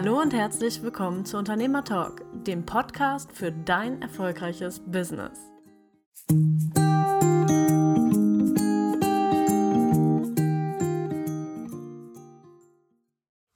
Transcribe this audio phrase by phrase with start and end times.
[0.00, 5.40] Hallo und herzlich willkommen zu Unternehmer Talk, dem Podcast für dein erfolgreiches Business.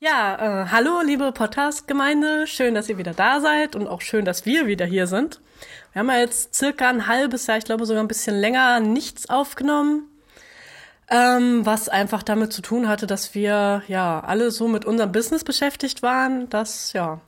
[0.01, 4.45] Ja, äh, hallo liebe Podcast-Gemeinde, schön, dass ihr wieder da seid und auch schön, dass
[4.45, 5.41] wir wieder hier sind.
[5.93, 9.31] Wir haben ja jetzt circa ein halbes Jahr, ich glaube sogar ein bisschen länger, nichts
[9.31, 10.09] aufgenommen
[11.13, 15.45] ähm, was einfach damit zu tun hatte, dass wir ja alle so mit unserem Business
[15.45, 17.21] beschäftigt waren, dass ja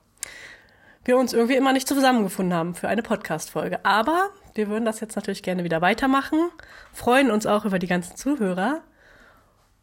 [1.04, 3.84] wir uns irgendwie immer nicht zusammengefunden haben für eine Podcast-Folge.
[3.84, 6.38] Aber wir würden das jetzt natürlich gerne wieder weitermachen,
[6.94, 8.80] freuen uns auch über die ganzen Zuhörer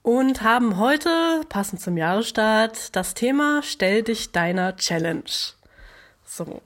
[0.02, 5.30] und haben heute, passend zum Jahresstart, das Thema Stell dich deiner Challenge.
[6.26, 6.62] So.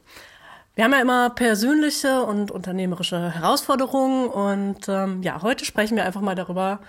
[0.75, 6.21] Wir haben ja immer persönliche und unternehmerische Herausforderungen und ähm, ja, heute sprechen wir einfach
[6.21, 6.79] mal darüber,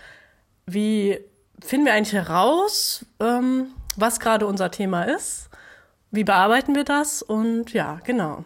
[0.66, 1.18] wie
[1.60, 5.48] finden wir eigentlich heraus, ähm, was gerade unser Thema ist?
[6.10, 7.22] Wie bearbeiten wir das?
[7.22, 8.44] Und ja, genau.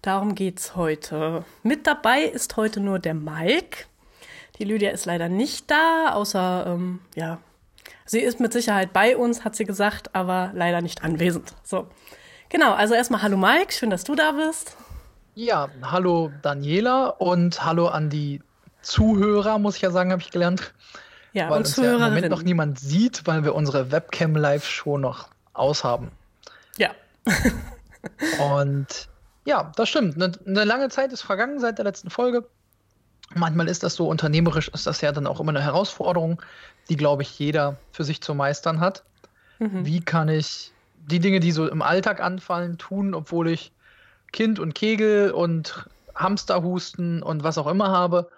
[0.00, 1.44] Darum geht's heute.
[1.62, 3.86] Mit dabei ist heute nur der Mike.
[4.58, 7.38] Die Lydia ist leider nicht da, außer, ähm, ja,
[8.04, 11.54] sie ist mit Sicherheit bei uns, hat sie gesagt, aber leider nicht anwesend.
[11.62, 11.88] So.
[12.48, 14.76] Genau, also erstmal hallo Mike, schön, dass du da bist.
[15.34, 18.40] Ja, hallo Daniela und hallo an die
[18.80, 20.72] Zuhörer, muss ich ja sagen, habe ich gelernt.
[21.36, 24.96] Ja, weil und uns ja im Moment noch niemand sieht, weil wir unsere Webcam Live-Show
[24.96, 26.10] noch aushaben.
[26.78, 26.92] Ja.
[28.54, 29.08] und
[29.44, 30.14] ja, das stimmt.
[30.14, 32.48] Eine, eine lange Zeit ist vergangen seit der letzten Folge.
[33.34, 36.40] Manchmal ist das so unternehmerisch, ist das ja dann auch immer eine Herausforderung,
[36.88, 39.04] die, glaube ich, jeder für sich zu meistern hat.
[39.58, 39.84] Mhm.
[39.84, 43.72] Wie kann ich die Dinge, die so im Alltag anfallen, tun, obwohl ich
[44.32, 48.30] Kind und Kegel und Hamsterhusten und was auch immer habe?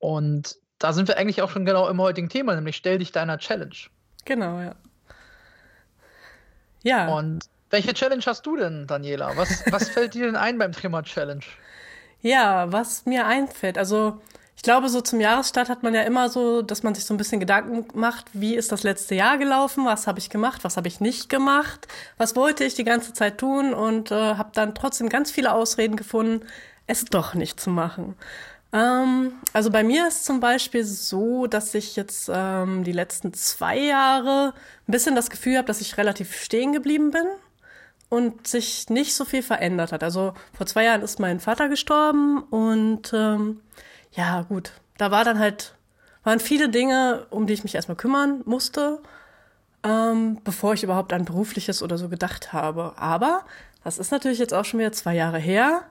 [0.00, 3.38] Und da sind wir eigentlich auch schon genau im heutigen Thema, nämlich stell dich deiner
[3.38, 3.76] Challenge.
[4.24, 4.74] Genau, ja.
[6.82, 7.08] Ja.
[7.08, 9.36] Und welche Challenge hast du denn, Daniela?
[9.36, 11.44] Was, was fällt dir denn ein beim Thema Challenge?
[12.20, 14.20] Ja, was mir einfällt, also
[14.56, 17.16] ich glaube, so zum Jahresstart hat man ja immer so, dass man sich so ein
[17.16, 20.88] bisschen Gedanken macht, wie ist das letzte Jahr gelaufen, was habe ich gemacht, was habe
[20.88, 25.08] ich nicht gemacht, was wollte ich die ganze Zeit tun und äh, habe dann trotzdem
[25.08, 26.46] ganz viele Ausreden gefunden,
[26.86, 28.16] es doch nicht zu machen.
[28.74, 33.78] Ähm, also bei mir ist zum Beispiel so, dass ich jetzt ähm, die letzten zwei
[33.78, 34.52] Jahre
[34.88, 37.26] ein bisschen das Gefühl habe, dass ich relativ stehen geblieben bin
[38.08, 40.02] und sich nicht so viel verändert hat.
[40.02, 43.60] Also vor zwei Jahren ist mein Vater gestorben und ähm,
[44.10, 45.76] ja gut, da war dann halt
[46.24, 49.00] waren viele Dinge, um die ich mich erstmal kümmern musste,
[49.84, 52.94] ähm, bevor ich überhaupt an berufliches oder so gedacht habe.
[52.96, 53.44] Aber
[53.84, 55.82] das ist natürlich jetzt auch schon wieder zwei Jahre her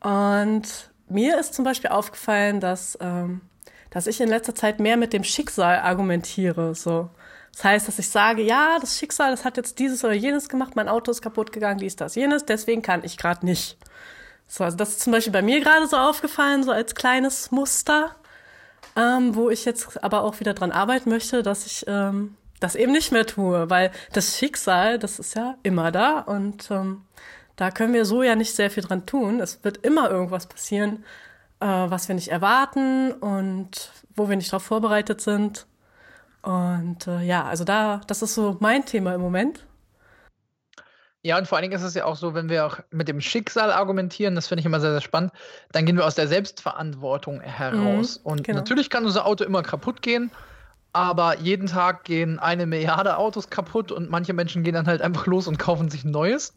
[0.00, 3.42] und mir ist zum Beispiel aufgefallen, dass, ähm,
[3.90, 6.74] dass ich in letzter Zeit mehr mit dem Schicksal argumentiere.
[6.74, 7.10] So.
[7.52, 10.74] Das heißt, dass ich sage, ja, das Schicksal, das hat jetzt dieses oder jenes gemacht,
[10.74, 13.76] mein Auto ist kaputt gegangen, dies, das, jenes, deswegen kann ich gerade nicht.
[14.48, 18.14] So, also das ist zum Beispiel bei mir gerade so aufgefallen, so als kleines Muster,
[18.96, 22.92] ähm, wo ich jetzt aber auch wieder dran arbeiten möchte, dass ich ähm, das eben
[22.92, 27.02] nicht mehr tue, weil das Schicksal, das ist ja immer da und ähm,
[27.56, 29.40] da können wir so ja nicht sehr viel dran tun.
[29.40, 31.04] Es wird immer irgendwas passieren,
[31.60, 35.66] äh, was wir nicht erwarten und wo wir nicht darauf vorbereitet sind.
[36.42, 39.64] Und äh, ja, also da, das ist so mein Thema im Moment.
[41.24, 43.20] Ja, und vor allen Dingen ist es ja auch so, wenn wir auch mit dem
[43.20, 45.30] Schicksal argumentieren, das finde ich immer sehr, sehr spannend,
[45.70, 48.18] dann gehen wir aus der Selbstverantwortung heraus.
[48.18, 48.58] Mhm, und genau.
[48.58, 50.32] natürlich kann unser Auto immer kaputt gehen,
[50.92, 55.26] aber jeden Tag gehen eine Milliarde Autos kaputt und manche Menschen gehen dann halt einfach
[55.26, 56.54] los und kaufen sich ein neues.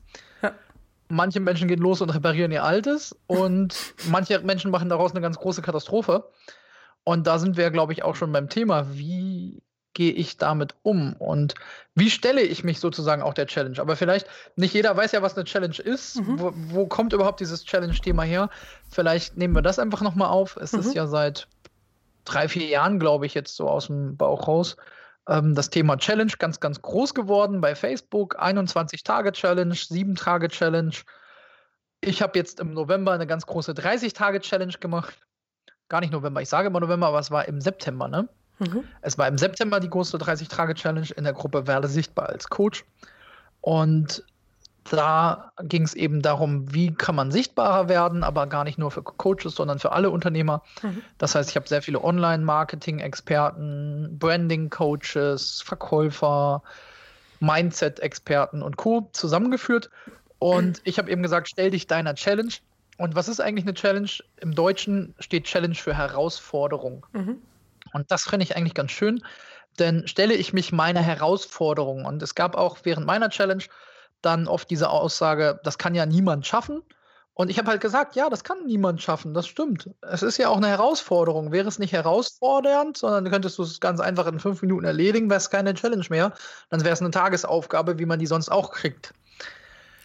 [1.07, 3.75] Manche Menschen gehen los und reparieren ihr altes und
[4.09, 6.29] manche Menschen machen daraus eine ganz große Katastrophe.
[7.03, 9.61] Und da sind wir, glaube ich, auch schon beim Thema, wie
[9.93, 11.55] gehe ich damit um und
[11.95, 13.79] wie stelle ich mich sozusagen auch der Challenge.
[13.79, 16.17] Aber vielleicht, nicht jeder weiß ja, was eine Challenge ist.
[16.17, 16.39] Mhm.
[16.39, 18.49] Wo, wo, kommt überhaupt dieses Challenge-Thema her?
[18.89, 20.57] Vielleicht nehmen wir das einfach nochmal auf.
[20.57, 20.81] Es mhm.
[20.81, 21.47] ist ja seit
[22.25, 24.75] drei, vier Jahren, glaube ich, jetzt so aus dem Bauch raus,
[25.27, 28.39] ähm, das Thema Challenge ganz, ganz groß geworden bei Facebook.
[28.39, 30.95] 21-Tage-Challenge, 7-Tage-Challenge.
[32.01, 35.17] Ich habe jetzt im November eine ganz große 30-Tage-Challenge gemacht.
[35.89, 38.27] Gar nicht November, ich sage immer November, aber es war im September, ne?
[38.59, 38.85] Mhm.
[39.01, 42.85] Es war im September die große 30-Tage-Challenge in der Gruppe Werde sichtbar als Coach.
[43.61, 44.23] Und
[44.91, 49.02] da ging es eben darum, wie kann man sichtbarer werden, aber gar nicht nur für
[49.02, 50.61] Coaches, sondern für alle Unternehmer.
[50.84, 51.02] Mhm.
[51.17, 56.61] Das heißt, ich habe sehr viele Online-Marketing-Experten, Branding-Coaches, Verkäufer,
[57.40, 59.09] Mindset-Experten und Co.
[59.11, 59.90] zusammengeführt.
[60.37, 62.53] Und ich habe eben gesagt, stell dich deiner Challenge.
[62.97, 64.09] Und was ist eigentlich eine Challenge?
[64.38, 67.08] Im Deutschen steht Challenge für Herausforderung.
[67.14, 67.41] Mhm.
[67.93, 69.23] Und das finde ich eigentlich ganz schön,
[69.79, 72.05] denn stelle ich mich meiner Herausforderung.
[72.05, 73.64] Und es gab auch während meiner Challenge
[74.25, 76.81] dann oft diese Aussage, das kann ja niemand schaffen.
[77.33, 79.89] Und ich habe halt gesagt, ja, das kann niemand schaffen, das stimmt.
[80.01, 81.51] Es ist ja auch eine Herausforderung.
[81.51, 85.39] Wäre es nicht herausfordernd, sondern könntest du es ganz einfach in fünf Minuten erledigen, wäre
[85.39, 86.33] es keine Challenge mehr.
[86.69, 89.13] Dann wäre es eine Tagesaufgabe, wie man die sonst auch kriegt.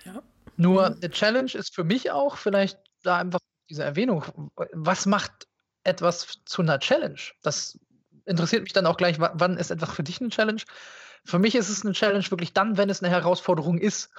[0.05, 0.21] Ja.
[0.57, 0.97] Nur mhm.
[0.97, 4.25] eine Challenge ist für mich auch vielleicht da einfach diese Erwähnung.
[4.73, 5.47] Was macht
[5.85, 7.21] etwas zu einer Challenge?
[7.43, 7.79] Das
[8.31, 10.63] interessiert mich dann auch gleich, wann ist etwas für dich eine Challenge?
[11.25, 14.11] Für mich ist es eine Challenge wirklich dann, wenn es eine Herausforderung ist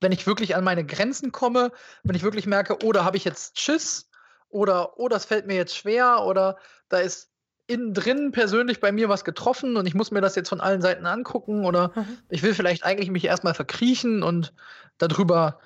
[0.00, 1.72] wenn ich wirklich an meine Grenzen komme,
[2.02, 4.10] wenn ich wirklich merke, oh, da habe ich jetzt Schiss
[4.48, 6.58] oder oh, das fällt mir jetzt schwer oder
[6.88, 7.30] da ist
[7.66, 10.82] innen drin persönlich bei mir was getroffen und ich muss mir das jetzt von allen
[10.82, 12.18] Seiten angucken oder mhm.
[12.28, 14.52] ich will vielleicht eigentlich mich erstmal verkriechen und
[14.98, 15.58] darüber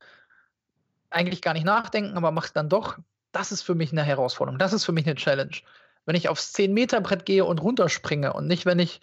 [1.11, 2.97] eigentlich gar nicht nachdenken, aber mache es dann doch.
[3.33, 4.59] Das ist für mich eine Herausforderung.
[4.59, 5.57] Das ist für mich eine Challenge.
[6.07, 9.01] Wenn ich aufs 10-Meter-Brett gehe und runterspringe und nicht, wenn ich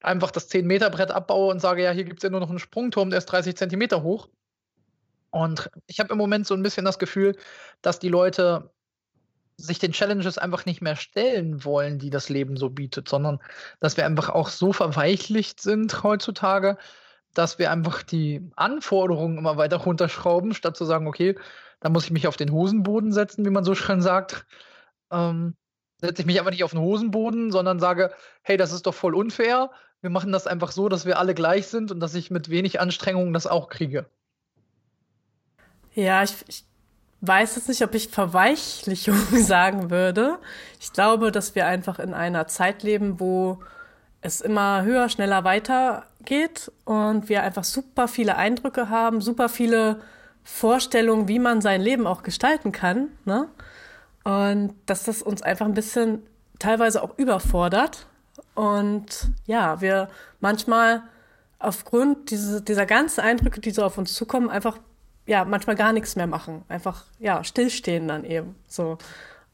[0.00, 3.10] einfach das 10-Meter-Brett abbaue und sage, ja, hier gibt es ja nur noch einen Sprungturm,
[3.10, 4.28] der ist 30 Zentimeter hoch,
[5.30, 7.36] und ich habe im Moment so ein bisschen das Gefühl,
[7.82, 8.70] dass die Leute
[9.56, 13.40] sich den Challenges einfach nicht mehr stellen wollen, die das Leben so bietet, sondern
[13.78, 16.78] dass wir einfach auch so verweichlicht sind heutzutage,
[17.34, 21.38] dass wir einfach die Anforderungen immer weiter runterschrauben, statt zu sagen, okay,
[21.80, 24.46] da muss ich mich auf den Hosenboden setzen, wie man so schön sagt.
[25.12, 25.56] Ähm,
[26.00, 28.12] setze ich mich einfach nicht auf den Hosenboden, sondern sage,
[28.42, 29.70] hey, das ist doch voll unfair.
[30.00, 32.80] Wir machen das einfach so, dass wir alle gleich sind und dass ich mit wenig
[32.80, 34.06] Anstrengung das auch kriege.
[35.94, 36.64] Ja, ich, ich
[37.20, 40.38] weiß jetzt nicht, ob ich Verweichlichung sagen würde.
[40.80, 43.58] Ich glaube, dass wir einfach in einer Zeit leben, wo
[44.22, 50.00] es immer höher, schneller weitergeht und wir einfach super viele Eindrücke haben, super viele
[50.42, 53.08] Vorstellungen, wie man sein Leben auch gestalten kann.
[53.24, 53.48] Ne?
[54.24, 56.22] Und dass das uns einfach ein bisschen
[56.58, 58.06] teilweise auch überfordert.
[58.54, 60.08] Und ja, wir
[60.40, 61.02] manchmal
[61.58, 64.78] aufgrund diese, dieser ganzen Eindrücke, die so auf uns zukommen, einfach
[65.26, 66.64] ja, manchmal gar nichts mehr machen.
[66.68, 68.56] Einfach, ja, stillstehen dann eben.
[68.66, 68.98] So.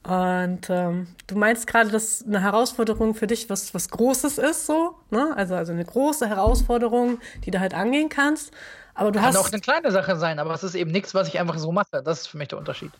[0.04, 4.94] Und ähm, du meinst gerade, dass eine Herausforderung für dich was, was Großes ist, so,
[5.10, 5.34] ne?
[5.36, 8.52] Also, also eine große Herausforderung, die du halt angehen kannst.
[8.94, 9.36] Aber du Kann hast.
[9.36, 12.02] auch eine kleine Sache sein, aber es ist eben nichts, was ich einfach so mache.
[12.04, 12.92] Das ist für mich der Unterschied.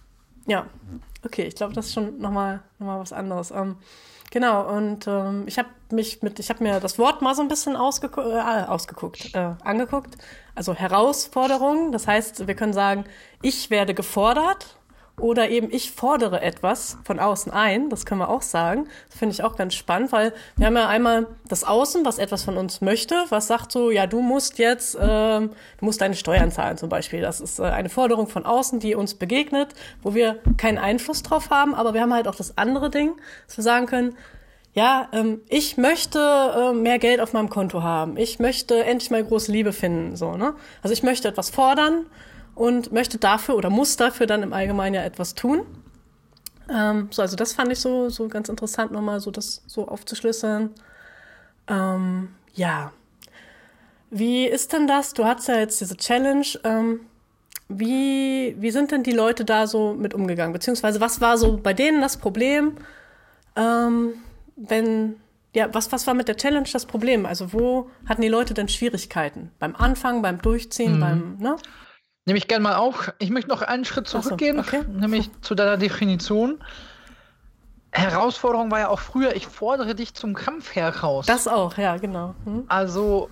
[0.47, 0.67] Ja,
[1.25, 3.51] okay, ich glaube, das ist schon nochmal noch mal was anderes.
[3.51, 3.77] Ähm,
[4.31, 7.49] Genau, und ähm, ich habe mich mit, ich habe mir das Wort mal so ein
[7.49, 10.17] bisschen ausgeguckt, äh, ausgeguckt, äh, angeguckt.
[10.55, 13.05] Also Herausforderung, das heißt, wir können sagen,
[13.41, 14.77] ich werde gefordert
[15.19, 18.87] oder eben ich fordere etwas von außen ein, das können wir auch sagen.
[19.09, 22.45] Das finde ich auch ganz spannend, weil wir haben ja einmal das Außen, was etwas
[22.45, 26.51] von uns möchte, was sagt so, ja, du musst jetzt, ähm, du musst deine Steuern
[26.51, 27.23] zahlen zum Beispiel.
[27.23, 31.49] Das ist äh, eine Forderung von außen, die uns begegnet, wo wir keinen Einfluss drauf
[31.51, 33.13] haben, aber wir haben halt auch das andere Ding,
[33.47, 34.17] dass wir sagen können,
[34.75, 38.19] ja, ähm, ich möchte äh, mehr Geld auf meinem Konto haben.
[38.19, 40.53] Ich möchte endlich mal große Liebe finden, so, ne?
[40.83, 42.05] Also ich möchte etwas fordern
[42.57, 45.65] und möchte dafür oder muss dafür dann im Allgemeinen ja etwas tun.
[46.69, 50.71] Ähm, so, also das fand ich so, so ganz interessant, nochmal so das so aufzuschlüsseln.
[51.69, 52.93] Ähm, ja.
[54.11, 55.15] Wie ist denn das?
[55.15, 56.47] Du hast ja jetzt diese Challenge.
[56.65, 57.01] Ähm,
[57.69, 60.53] wie, wie sind denn die Leute da so mit umgegangen?
[60.53, 62.77] Beziehungsweise was war so bei denen das Problem?
[63.55, 64.15] Ähm,
[64.57, 65.17] wenn,
[65.55, 67.27] ja, was, was war mit der Challenge das Problem?
[67.27, 69.51] Also wo hatten die Leute denn Schwierigkeiten?
[69.59, 71.01] Beim Anfang, beim Durchziehen, mhm.
[71.01, 71.57] beim, ne?
[72.27, 73.13] Nehme ich gerne mal auf.
[73.19, 74.85] Ich möchte noch einen Schritt zurückgehen, so, okay.
[74.89, 76.63] nämlich zu deiner Definition.
[77.93, 81.27] Herausforderung war ja auch früher, ich fordere dich zum Kampf heraus.
[81.27, 82.35] Das auch, ja, genau.
[82.45, 82.65] Hm.
[82.69, 83.31] Also,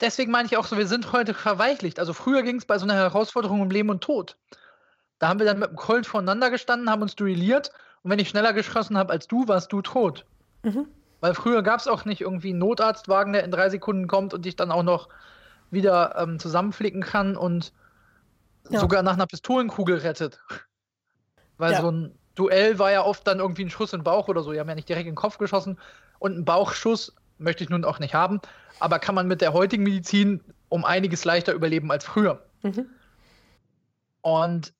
[0.00, 2.00] deswegen meine ich auch so, wir sind heute verweichlicht.
[2.00, 4.38] Also, früher ging es bei so einer Herausforderung um Leben und Tod.
[5.18, 7.70] Da haben wir dann mit dem Colt voneinander gestanden, haben uns duelliert
[8.02, 10.24] und wenn ich schneller geschossen habe als du, warst du tot.
[10.62, 10.88] Mhm.
[11.20, 14.44] Weil früher gab es auch nicht irgendwie einen Notarztwagen, der in drei Sekunden kommt und
[14.44, 15.08] dich dann auch noch
[15.72, 17.72] wieder ähm, zusammenflicken kann und
[18.70, 18.80] ja.
[18.80, 20.40] sogar nach einer Pistolenkugel rettet.
[21.58, 21.80] Weil ja.
[21.80, 24.52] so ein Duell war ja oft dann irgendwie ein Schuss in den Bauch oder so.
[24.52, 25.78] Die haben ja nicht direkt in den Kopf geschossen.
[26.18, 28.40] Und ein Bauchschuss möchte ich nun auch nicht haben.
[28.80, 32.42] Aber kann man mit der heutigen Medizin um einiges leichter überleben als früher.
[32.62, 32.86] Mhm.
[34.22, 34.72] Und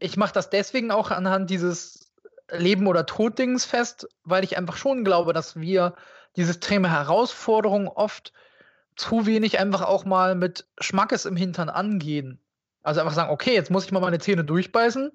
[0.00, 2.12] ich mache das deswegen auch anhand dieses
[2.50, 5.94] Leben- oder Tod-Dings fest, weil ich einfach schon glaube, dass wir
[6.36, 8.32] diese Thema Herausforderung oft
[8.96, 12.38] zu wenig einfach auch mal mit Schmackes im Hintern angehen.
[12.82, 15.12] Also einfach sagen, okay, jetzt muss ich mal meine Zähne durchbeißen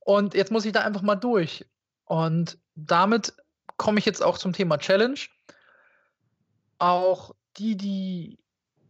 [0.00, 1.64] und jetzt muss ich da einfach mal durch.
[2.04, 3.34] Und damit
[3.76, 5.18] komme ich jetzt auch zum Thema Challenge.
[6.78, 8.38] Auch die, die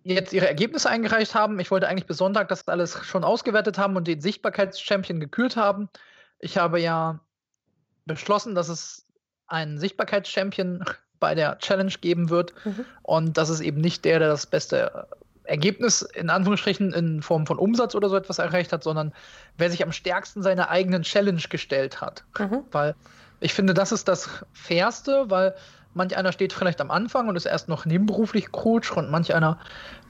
[0.02, 3.96] jetzt ihre Ergebnisse eingereicht haben, ich wollte eigentlich bis Sonntag das alles schon ausgewertet haben
[3.96, 5.88] und den Sichtbarkeitschampion gekürt haben.
[6.38, 7.20] Ich habe ja
[8.04, 9.06] beschlossen, dass es
[9.46, 10.84] einen Sichtbarkeitschampion
[11.24, 12.52] bei der Challenge geben wird.
[12.66, 12.84] Mhm.
[13.02, 15.06] Und das ist eben nicht der, der das beste
[15.44, 19.14] Ergebnis in Anführungsstrichen in Form von Umsatz oder so etwas erreicht hat, sondern
[19.56, 22.24] wer sich am stärksten seiner eigenen Challenge gestellt hat.
[22.38, 22.64] Mhm.
[22.72, 22.94] Weil
[23.40, 25.54] ich finde, das ist das Fairste, weil
[25.94, 29.58] manch einer steht vielleicht am Anfang und ist erst noch nebenberuflich Coach und manch einer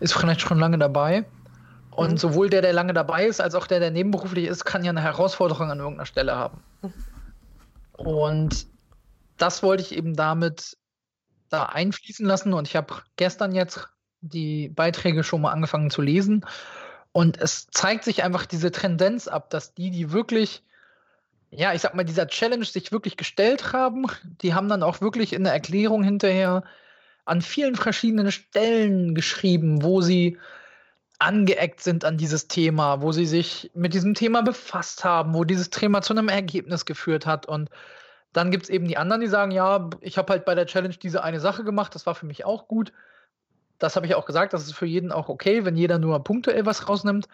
[0.00, 1.24] ist vielleicht schon lange dabei.
[1.92, 2.16] Und mhm.
[2.16, 5.02] sowohl der, der lange dabei ist, als auch der, der nebenberuflich ist, kann ja eine
[5.02, 6.58] Herausforderung an irgendeiner Stelle haben.
[6.82, 6.92] Mhm.
[7.92, 8.66] Und
[9.36, 10.76] das wollte ich eben damit
[11.54, 12.52] da einfließen lassen.
[12.52, 13.88] Und ich habe gestern jetzt
[14.20, 16.44] die Beiträge schon mal angefangen zu lesen.
[17.12, 20.62] Und es zeigt sich einfach diese Tendenz ab, dass die, die wirklich,
[21.50, 24.06] ja, ich sag mal, dieser Challenge sich wirklich gestellt haben,
[24.42, 26.64] die haben dann auch wirklich in der Erklärung hinterher
[27.24, 30.38] an vielen verschiedenen Stellen geschrieben, wo sie
[31.18, 35.70] angeeckt sind an dieses Thema, wo sie sich mit diesem Thema befasst haben, wo dieses
[35.70, 37.46] Thema zu einem Ergebnis geführt hat.
[37.46, 37.70] Und
[38.34, 40.94] dann gibt es eben die anderen, die sagen, ja, ich habe halt bei der Challenge
[40.94, 42.92] diese eine Sache gemacht, das war für mich auch gut.
[43.78, 46.66] Das habe ich auch gesagt, das ist für jeden auch okay, wenn jeder nur punktuell
[46.66, 47.28] was rausnimmt.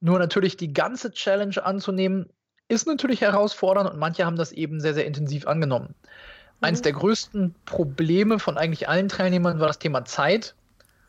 [0.00, 2.30] Nur natürlich die ganze Challenge anzunehmen,
[2.68, 5.94] ist natürlich herausfordernd und manche haben das eben sehr, sehr intensiv angenommen.
[6.00, 6.66] Mhm.
[6.66, 10.54] Eins der größten Probleme von eigentlich allen Teilnehmern war das Thema Zeit.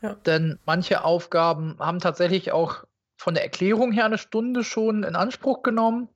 [0.02, 0.14] Ja.
[0.26, 2.84] Denn manche Aufgaben haben tatsächlich auch
[3.16, 6.08] von der Erklärung her eine Stunde schon in Anspruch genommen.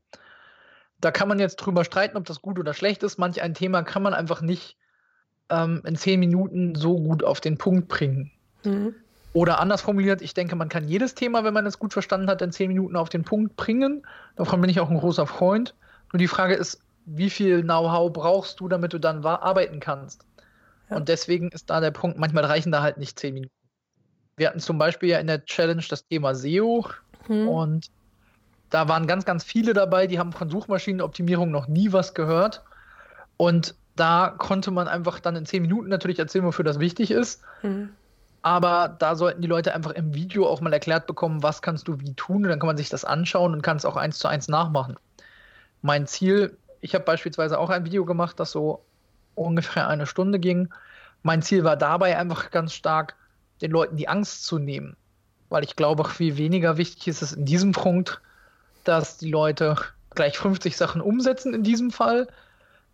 [1.03, 3.19] Da kann man jetzt drüber streiten, ob das gut oder schlecht ist.
[3.19, 4.77] Manch ein Thema kann man einfach nicht
[5.51, 8.31] ähm, in zehn Minuten so gut auf den Punkt bringen.
[8.65, 8.95] Mhm.
[9.35, 12.41] Oder anders formuliert, ich denke, man kann jedes Thema, wenn man es gut verstanden hat,
[12.41, 14.07] in zehn Minuten auf den Punkt bringen.
[14.37, 15.75] Davon bin ich auch ein großer Freund.
[16.13, 20.25] Nur die Frage ist, wie viel Know-how brauchst du, damit du dann arbeiten kannst?
[20.89, 20.97] Ja.
[20.97, 23.55] Und deswegen ist da der Punkt, manchmal reichen da halt nicht zehn Minuten.
[24.37, 26.87] Wir hatten zum Beispiel ja in der Challenge das Thema SEO
[27.27, 27.49] hm.
[27.49, 27.91] und
[28.73, 32.63] da waren ganz, ganz viele dabei, die haben von Suchmaschinenoptimierung noch nie was gehört.
[33.37, 37.43] Und da konnte man einfach dann in zehn Minuten natürlich erzählen, wofür das wichtig ist.
[37.61, 37.91] Hm.
[38.41, 42.01] Aber da sollten die Leute einfach im Video auch mal erklärt bekommen, was kannst du
[42.01, 42.45] wie tun.
[42.45, 44.97] Und dann kann man sich das anschauen und kann es auch eins zu eins nachmachen.
[45.83, 48.83] Mein Ziel, ich habe beispielsweise auch ein Video gemacht, das so
[49.35, 50.73] ungefähr eine Stunde ging.
[51.23, 53.17] Mein Ziel war dabei einfach ganz stark,
[53.61, 54.97] den Leuten die Angst zu nehmen.
[55.51, 58.23] Weil ich glaube, viel weniger wichtig ist es in diesem Punkt,
[58.85, 59.77] dass die Leute
[60.15, 62.29] gleich 50 Sachen umsetzen in diesem Fall,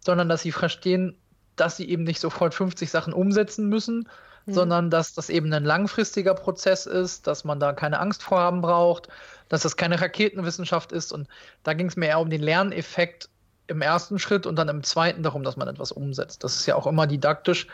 [0.05, 1.17] sondern dass sie verstehen,
[1.57, 4.09] dass sie eben nicht sofort 50 Sachen umsetzen müssen,
[4.47, 4.53] mhm.
[4.53, 8.61] sondern dass das eben ein langfristiger Prozess ist, dass man da keine Angst vor haben
[8.61, 9.09] braucht,
[9.49, 11.13] dass das keine Raketenwissenschaft ist.
[11.13, 11.29] Und
[11.65, 13.29] da ging es mir eher um den Lerneffekt
[13.67, 16.45] im ersten Schritt und dann im zweiten darum, dass man etwas umsetzt.
[16.45, 17.67] Das ist ja auch immer didaktisch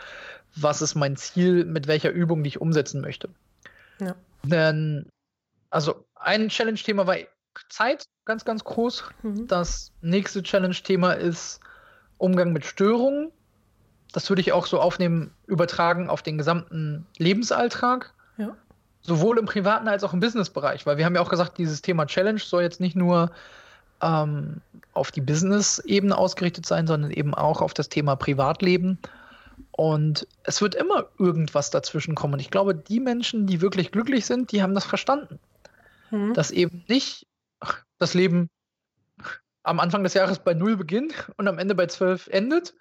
[0.55, 3.29] was ist mein Ziel, mit welcher Übung die ich umsetzen möchte.
[3.99, 4.15] Ja.
[4.43, 5.07] Denn,
[5.69, 7.17] also ein Challenge-Thema war
[7.69, 9.03] Zeit, ganz, ganz groß.
[9.23, 9.47] Mhm.
[9.47, 11.59] Das nächste Challenge-Thema ist
[12.17, 13.31] Umgang mit Störungen.
[14.13, 18.13] Das würde ich auch so aufnehmen, übertragen auf den gesamten Lebensalltag.
[18.37, 18.55] Ja.
[19.01, 22.05] Sowohl im privaten als auch im Business-Bereich, weil wir haben ja auch gesagt, dieses Thema
[22.07, 23.31] Challenge soll jetzt nicht nur
[24.01, 24.61] ähm,
[24.93, 28.97] auf die Business-Ebene ausgerichtet sein, sondern eben auch auf das Thema Privatleben.
[29.71, 32.33] Und es wird immer irgendwas dazwischen kommen.
[32.33, 35.39] Und ich glaube, die Menschen, die wirklich glücklich sind, die haben das verstanden.
[36.11, 36.33] Mhm.
[36.33, 37.27] Dass eben nicht
[37.97, 38.49] das Leben
[39.63, 42.75] am Anfang des Jahres bei null beginnt und am Ende bei zwölf endet.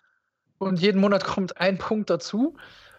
[0.58, 2.56] Und jeden Monat kommt ein Punkt dazu,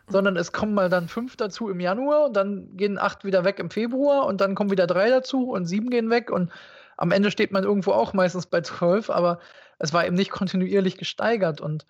[0.08, 3.60] sondern es kommen mal dann fünf dazu im Januar und dann gehen acht wieder weg
[3.60, 6.32] im Februar und dann kommen wieder drei dazu und sieben gehen weg.
[6.32, 6.52] Und
[6.98, 9.40] am Ende steht man irgendwo auch meistens bei zwölf, aber
[9.80, 11.62] es war eben nicht kontinuierlich gesteigert.
[11.62, 11.86] Und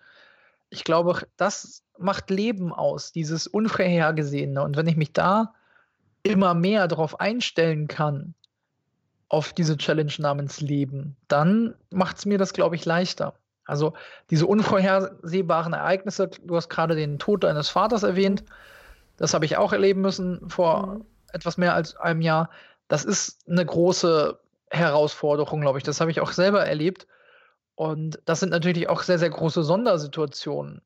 [0.70, 4.62] ich glaube, das macht Leben aus, dieses Unvorhergesehene.
[4.62, 5.54] Und wenn ich mich da
[6.22, 8.34] immer mehr darauf einstellen kann,
[9.28, 13.34] auf diese Challenge namens Leben, dann macht es mir das, glaube ich, leichter.
[13.64, 13.94] Also
[14.30, 18.44] diese unvorhersehbaren Ereignisse, du hast gerade den Tod deines Vaters erwähnt,
[19.16, 21.04] das habe ich auch erleben müssen vor mhm.
[21.32, 22.50] etwas mehr als einem Jahr.
[22.88, 24.38] Das ist eine große
[24.70, 25.84] Herausforderung, glaube ich.
[25.84, 27.06] Das habe ich auch selber erlebt.
[27.74, 30.82] Und das sind natürlich auch sehr, sehr große Sondersituationen.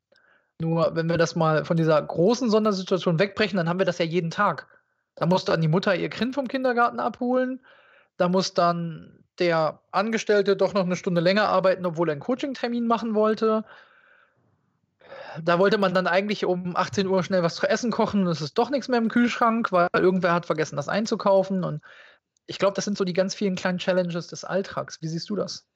[0.61, 4.05] Nur wenn wir das mal von dieser großen Sondersituation wegbrechen, dann haben wir das ja
[4.05, 4.67] jeden Tag.
[5.15, 7.61] Da muss dann die Mutter ihr Kind vom Kindergarten abholen.
[8.21, 12.87] Da muss dann der Angestellte doch noch eine Stunde länger arbeiten, obwohl er einen Coaching-Termin
[12.87, 13.65] machen wollte.
[15.43, 18.43] Da wollte man dann eigentlich um 18 Uhr schnell was zu essen kochen und es
[18.43, 21.65] ist doch nichts mehr im Kühlschrank, weil irgendwer hat vergessen, das einzukaufen.
[21.65, 21.81] Und
[22.47, 25.01] ich glaube, das sind so die ganz vielen kleinen Challenges des Alltags.
[25.01, 25.67] Wie siehst du das?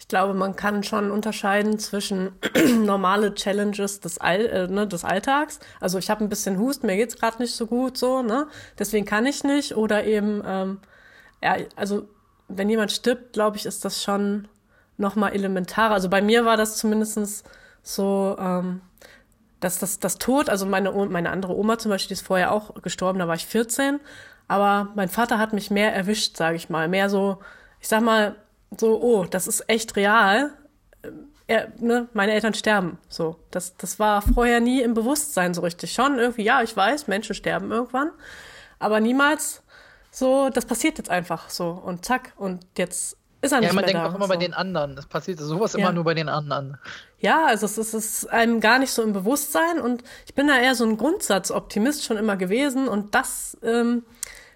[0.00, 2.32] Ich glaube, man kann schon unterscheiden zwischen
[2.84, 5.60] normale Challenges des, All, äh, ne, des Alltags.
[5.78, 8.48] Also ich habe ein bisschen Hust, mir geht's gerade nicht so gut, so, ne?
[8.80, 9.76] Deswegen kann ich nicht.
[9.76, 10.80] Oder eben, ähm,
[11.42, 12.08] ja, also
[12.48, 14.48] wenn jemand stirbt, glaube ich, ist das schon
[14.96, 15.94] noch mal elementarer.
[15.94, 17.44] Also bei mir war das zumindestens
[17.82, 18.80] so, ähm,
[19.60, 22.74] dass das, das Tod, also meine, meine andere Oma zum Beispiel, die ist vorher auch
[22.82, 24.00] gestorben, da war ich 14.
[24.48, 26.88] Aber mein Vater hat mich mehr erwischt, sage ich mal.
[26.88, 27.38] Mehr so,
[27.80, 28.36] ich sag mal,
[28.78, 30.52] so, oh, das ist echt real.
[31.48, 32.98] Er, ne, meine Eltern sterben.
[33.08, 35.92] So, das, das war vorher nie im Bewusstsein so richtig.
[35.92, 38.10] Schon irgendwie, ja, ich weiß, Menschen sterben irgendwann,
[38.78, 39.62] aber niemals
[40.16, 43.84] so, das passiert jetzt einfach so und zack und jetzt ist er nicht ja, man
[43.84, 44.32] mehr denkt da, auch immer so.
[44.32, 44.96] bei den anderen.
[44.96, 45.80] Das passiert sowas ja.
[45.80, 46.78] immer nur bei den anderen.
[47.18, 50.48] Ja, also es ist, es ist einem gar nicht so im Bewusstsein und ich bin
[50.48, 54.04] da eher so ein Grundsatzoptimist schon immer gewesen und das, ähm,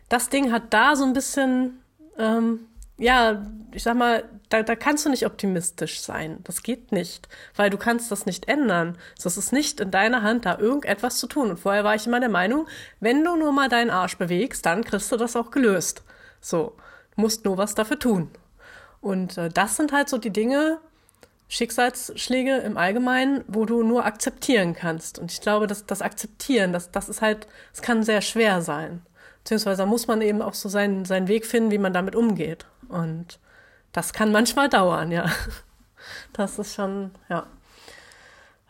[0.09, 1.83] das Ding hat da so ein bisschen,
[2.17, 2.61] ähm,
[3.01, 3.43] ja,
[3.73, 6.39] ich sag mal, da, da kannst du nicht optimistisch sein.
[6.45, 8.99] Das geht nicht, weil du kannst das nicht ändern.
[9.23, 11.51] Das ist nicht in deiner Hand, da irgendetwas zu tun.
[11.51, 12.69] Und vorher war ich immer der Meinung,
[13.01, 16.03] wenn du nur mal deinen Arsch bewegst, dann kriegst du das auch gelöst.
[16.41, 16.77] So,
[17.17, 18.31] musst nur was dafür tun.
[19.01, 20.79] Und äh, das sind halt so die Dinge,
[21.49, 25.19] Schicksalsschläge im Allgemeinen, wo du nur akzeptieren kannst.
[25.19, 29.03] Und ich glaube, dass das Akzeptieren, das, das ist halt, es kann sehr schwer sein.
[29.43, 32.67] Beziehungsweise muss man eben auch so seinen, seinen Weg finden, wie man damit umgeht.
[32.91, 33.39] Und
[33.93, 35.31] das kann manchmal dauern, ja.
[36.33, 37.47] Das ist schon, ja.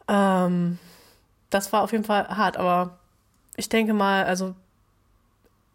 [0.08, 0.78] Ähm,
[1.48, 2.98] das war auf jeden Fall hart, aber
[3.56, 4.56] ich denke mal, also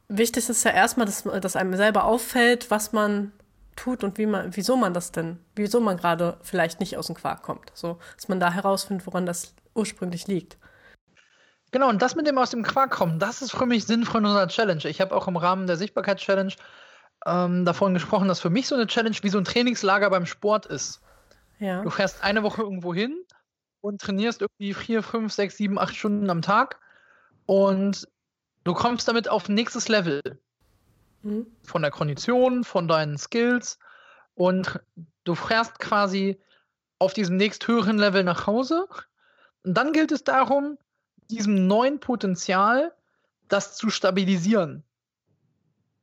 [0.08, 3.32] wichtig ist ja erstmal, dass, dass einem selber auffällt, was man
[3.76, 7.16] tut und wie man, wieso man das denn, wieso man gerade vielleicht nicht aus dem
[7.16, 7.72] Quark kommt.
[7.74, 10.58] So, dass man da herausfindet, woran das ursprünglich liegt.
[11.72, 14.26] Genau, und das mit dem aus dem Quark kommen, das ist für mich Sinn von
[14.26, 14.86] unserer Challenge.
[14.86, 16.54] Ich habe auch im Rahmen der Sichtbarkeit-Challenge
[17.26, 20.66] ähm, davon gesprochen, dass für mich so eine Challenge wie so ein Trainingslager beim Sport
[20.66, 21.02] ist.
[21.60, 21.82] Ja.
[21.82, 23.24] Du fährst eine Woche irgendwo hin
[23.82, 26.80] und trainierst irgendwie vier, fünf, sechs, sieben, acht Stunden am Tag
[27.46, 28.08] und
[28.64, 30.22] du kommst damit auf nächstes Level.
[31.26, 31.48] Mhm.
[31.64, 33.80] Von der Kondition, von deinen Skills.
[34.36, 34.80] Und
[35.24, 36.40] du fährst quasi
[37.00, 38.88] auf diesem nächsthöheren Level nach Hause.
[39.64, 40.78] Und dann gilt es darum,
[41.30, 42.94] diesem neuen Potenzial
[43.48, 44.84] das zu stabilisieren.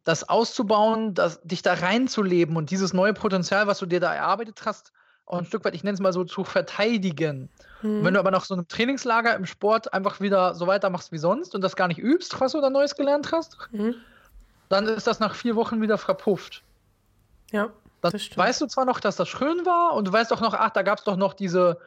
[0.05, 4.63] Das auszubauen, das, dich da reinzuleben und dieses neue Potenzial, was du dir da erarbeitet
[4.65, 4.93] hast,
[5.27, 7.49] auch ein Stück weit, ich nenne es mal so, zu verteidigen.
[7.83, 8.05] Mhm.
[8.05, 11.55] wenn du aber nach so einem Trainingslager im Sport einfach wieder so weitermachst wie sonst
[11.55, 13.95] und das gar nicht übst, was du da Neues gelernt hast, mhm
[14.73, 16.63] dann ist das nach vier Wochen wieder verpufft.
[17.51, 17.71] Ja.
[18.01, 20.71] Dann weißt du zwar noch, dass das schön war und du weißt auch noch, ach,
[20.71, 21.79] da gab es doch noch diese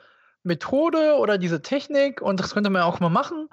[0.43, 3.49] Methode oder diese Technik und das könnte man ja auch mal machen,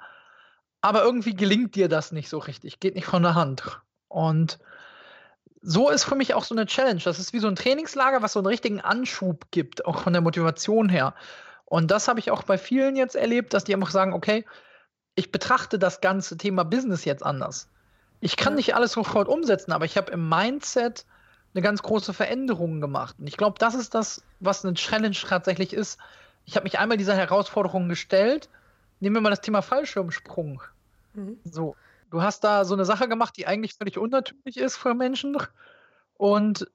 [0.81, 3.81] aber irgendwie gelingt dir das nicht so richtig, geht nicht von der Hand.
[4.13, 4.59] Und
[5.63, 7.01] so ist für mich auch so eine Challenge.
[7.03, 10.21] Das ist wie so ein Trainingslager, was so einen richtigen Anschub gibt, auch von der
[10.21, 11.15] Motivation her.
[11.65, 14.45] Und das habe ich auch bei vielen jetzt erlebt, dass die einfach sagen, okay,
[15.15, 17.69] ich betrachte das ganze Thema Business jetzt anders.
[18.19, 21.05] Ich kann nicht alles sofort umsetzen, aber ich habe im Mindset
[21.55, 23.15] eine ganz große Veränderung gemacht.
[23.17, 25.99] Und ich glaube, das ist das, was eine Challenge tatsächlich ist.
[26.45, 28.49] Ich habe mich einmal dieser Herausforderung gestellt.
[28.99, 30.61] Nehmen wir mal das Thema Fallschirmsprung.
[31.13, 31.39] Mhm.
[31.43, 31.75] So,
[32.13, 35.35] du hast da so eine Sache gemacht, die eigentlich völlig unnatürlich ist für Menschen.
[36.13, 36.67] Und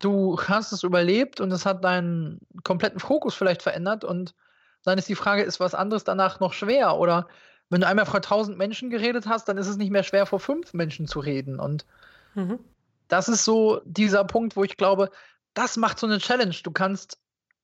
[0.00, 4.02] du hast es überlebt und es hat deinen kompletten Fokus vielleicht verändert.
[4.02, 4.34] Und
[4.82, 6.96] dann ist die Frage, ist was anderes danach noch schwer?
[6.96, 7.28] Oder
[7.70, 10.40] wenn du einmal vor tausend Menschen geredet hast, dann ist es nicht mehr schwer, vor
[10.40, 11.60] fünf Menschen zu reden.
[11.60, 11.86] Und
[12.34, 12.58] mhm.
[13.06, 15.10] das ist so dieser Punkt, wo ich glaube,
[15.54, 16.56] das macht so eine Challenge.
[16.64, 17.20] Du kannst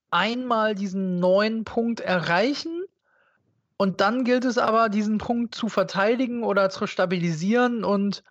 [0.09, 2.74] einmal diesen neuen Punkt erreichen
[3.77, 8.23] und dann gilt es aber, diesen Punkt zu verteidigen oder zu stabilisieren und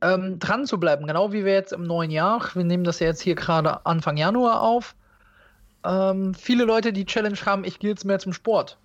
[0.00, 1.06] ähm, dran zu bleiben.
[1.06, 4.16] Genau wie wir jetzt im neuen Jahr, wir nehmen das ja jetzt hier gerade Anfang
[4.16, 4.94] Januar auf.
[5.84, 8.78] Ähm, viele Leute, die Challenge haben, ich gehe jetzt mehr zum Sport.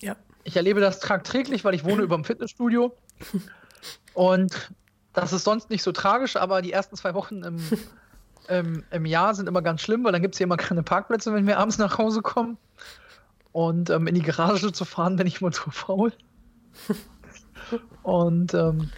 [0.00, 2.96] Ja ich erlebe das tagtäglich, weil ich wohne über dem Fitnessstudio.
[4.12, 4.70] Und
[5.12, 7.58] das ist sonst nicht so tragisch, aber die ersten zwei Wochen im,
[8.48, 11.32] im, im Jahr sind immer ganz schlimm, weil dann gibt es hier immer keine Parkplätze,
[11.34, 12.58] wenn wir abends nach Hause kommen.
[13.54, 16.12] Und ähm, in die Garage zu fahren, bin ich mal zu faul.
[18.02, 18.90] Und ähm,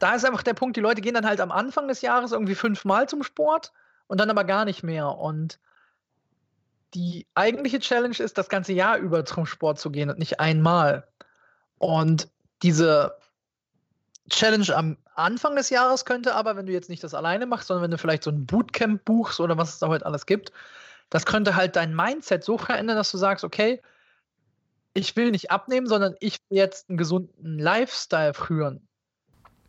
[0.00, 2.56] da ist einfach der Punkt, die Leute gehen dann halt am Anfang des Jahres irgendwie
[2.56, 3.72] fünfmal zum Sport
[4.08, 5.16] und dann aber gar nicht mehr.
[5.16, 5.60] Und
[6.94, 11.06] die eigentliche Challenge ist, das ganze Jahr über zum Sport zu gehen und nicht einmal.
[11.78, 12.28] Und
[12.64, 13.14] diese
[14.28, 17.84] Challenge am Anfang des Jahres könnte aber, wenn du jetzt nicht das alleine machst, sondern
[17.84, 20.50] wenn du vielleicht so ein Bootcamp buchst oder was es da heute alles gibt,
[21.10, 23.80] das könnte halt dein Mindset so verändern, dass du sagst, okay,
[24.94, 28.86] ich will nicht abnehmen, sondern ich will jetzt einen gesunden Lifestyle führen.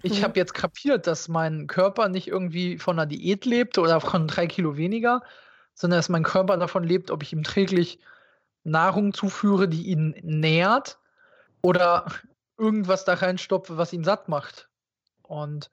[0.03, 0.23] Ich mhm.
[0.23, 4.45] habe jetzt kapiert, dass mein Körper nicht irgendwie von einer Diät lebt oder von drei
[4.45, 5.21] Kilo weniger,
[5.73, 7.99] sondern dass mein Körper davon lebt, ob ich ihm täglich
[8.63, 10.99] Nahrung zuführe, die ihn nährt
[11.61, 12.05] oder
[12.57, 14.69] irgendwas da reinstopfe, was ihn satt macht.
[15.23, 15.71] Und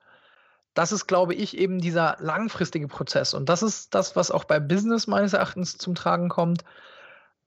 [0.75, 3.35] das ist, glaube ich, eben dieser langfristige Prozess.
[3.35, 6.65] Und das ist das, was auch bei Business meines Erachtens zum Tragen kommt.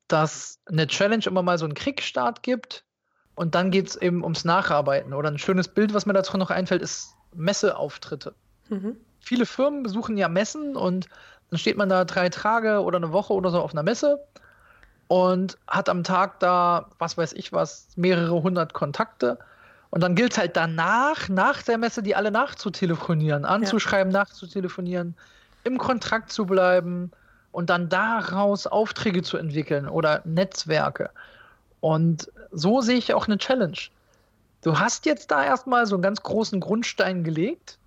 [0.08, 2.84] dass eine Challenge immer mal so einen Kriegstart gibt
[3.36, 5.14] und dann geht es eben ums Nacharbeiten.
[5.14, 8.36] Oder ein schönes Bild, was mir dazu noch einfällt, ist Messeauftritte.
[8.70, 8.98] Mhm.
[9.20, 11.08] Viele Firmen besuchen ja Messen und
[11.50, 14.20] dann steht man da drei Tage oder eine Woche oder so auf einer Messe
[15.08, 19.40] und hat am Tag da, was weiß ich was, mehrere hundert Kontakte.
[19.90, 24.20] Und dann gilt es halt danach, nach der Messe, die alle nachzutelefonieren, anzuschreiben, ja.
[24.20, 25.16] nachzutelefonieren,
[25.64, 27.12] im Kontakt zu bleiben
[27.52, 31.10] und dann daraus Aufträge zu entwickeln oder Netzwerke.
[31.80, 33.78] Und so sehe ich auch eine Challenge.
[34.62, 37.78] Du hast jetzt da erstmal so einen ganz großen Grundstein gelegt.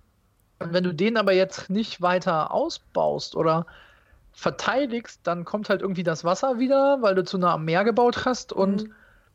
[0.59, 3.65] Und wenn du den aber jetzt nicht weiter ausbaust oder
[4.33, 8.25] verteidigst, dann kommt halt irgendwie das Wasser wieder, weil du zu nah am Meer gebaut
[8.25, 8.93] hast und mhm.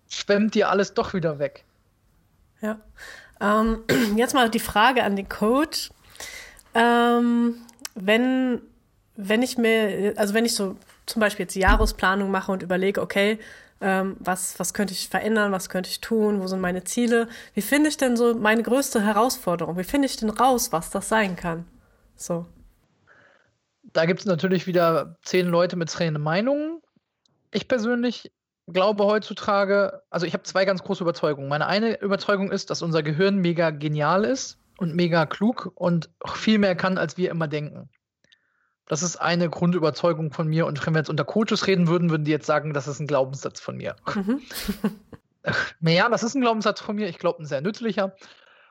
[0.09, 1.65] schwemmt dir alles doch wieder weg.
[2.65, 2.81] Ja.
[3.41, 3.81] Ähm,
[4.17, 5.91] jetzt mal die Frage an den Coach.
[6.75, 7.57] Ähm,
[7.95, 8.63] wenn,
[9.17, 13.39] wenn ich mir, also wenn ich so zum Beispiel jetzt Jahresplanung mache und überlege, okay,
[13.81, 17.61] ähm, was, was könnte ich verändern, was könnte ich tun, wo sind meine Ziele, wie
[17.61, 21.37] finde ich denn so meine größte Herausforderung, wie finde ich denn raus, was das sein
[21.37, 21.67] kann?
[22.17, 22.47] So.
[23.83, 26.81] Da gibt es natürlich wieder zehn Leute mit zehn Meinungen.
[27.53, 28.33] Ich persönlich
[28.67, 31.49] glaube heutzutage, also ich habe zwei ganz große Überzeugungen.
[31.49, 36.59] Meine eine Überzeugung ist, dass unser Gehirn mega genial ist und mega klug und viel
[36.59, 37.89] mehr kann, als wir immer denken.
[38.87, 40.67] Das ist eine Grundüberzeugung von mir.
[40.67, 43.07] Und wenn wir jetzt unter Coaches reden würden, würden die jetzt sagen, das ist ein
[43.07, 43.97] Glaubenssatz von mir.
[44.15, 44.43] Mhm.
[45.81, 47.09] naja, das ist ein Glaubenssatz von mir.
[47.09, 48.15] Ich glaube, ein sehr nützlicher.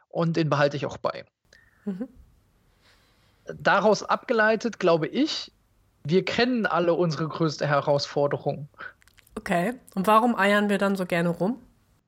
[0.09, 1.25] Und den behalte ich auch bei.
[1.85, 2.07] Mhm.
[3.45, 5.51] Daraus abgeleitet, glaube ich,
[6.05, 8.69] wir kennen alle unsere größte Herausforderung.
[9.35, 9.73] Okay.
[9.95, 11.61] Und warum eiern wir dann so gerne rum?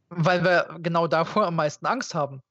[0.09, 2.41] Weil wir genau davor am meisten Angst haben.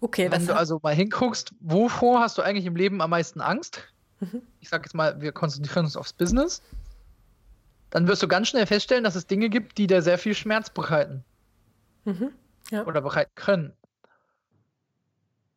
[0.00, 3.86] Okay, Wenn du also mal hinguckst, wovor hast du eigentlich im Leben am meisten Angst?
[4.18, 4.42] Mhm.
[4.58, 6.60] Ich sag jetzt mal, wir konzentrieren uns aufs Business.
[7.90, 10.70] Dann wirst du ganz schnell feststellen, dass es Dinge gibt, die dir sehr viel Schmerz
[10.70, 11.24] bereiten.
[12.04, 12.32] Mhm.
[12.70, 12.84] Ja.
[12.84, 13.74] Oder bereiten können.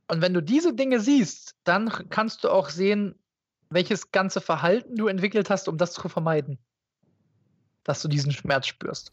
[0.08, 3.16] Und wenn du diese Dinge siehst, dann kannst du auch sehen,
[3.70, 6.60] welches ganze Verhalten du entwickelt hast, um das zu vermeiden.
[7.86, 9.12] Dass du diesen Schmerz spürst.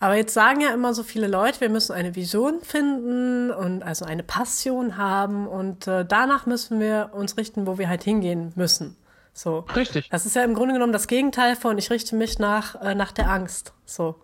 [0.00, 4.04] Aber jetzt sagen ja immer so viele Leute, wir müssen eine Vision finden und also
[4.04, 8.96] eine Passion haben und äh, danach müssen wir uns richten, wo wir halt hingehen müssen.
[9.32, 9.60] So.
[9.74, 10.08] Richtig.
[10.10, 13.12] Das ist ja im Grunde genommen das Gegenteil von ich richte mich nach, äh, nach
[13.12, 13.72] der Angst.
[13.86, 14.16] So.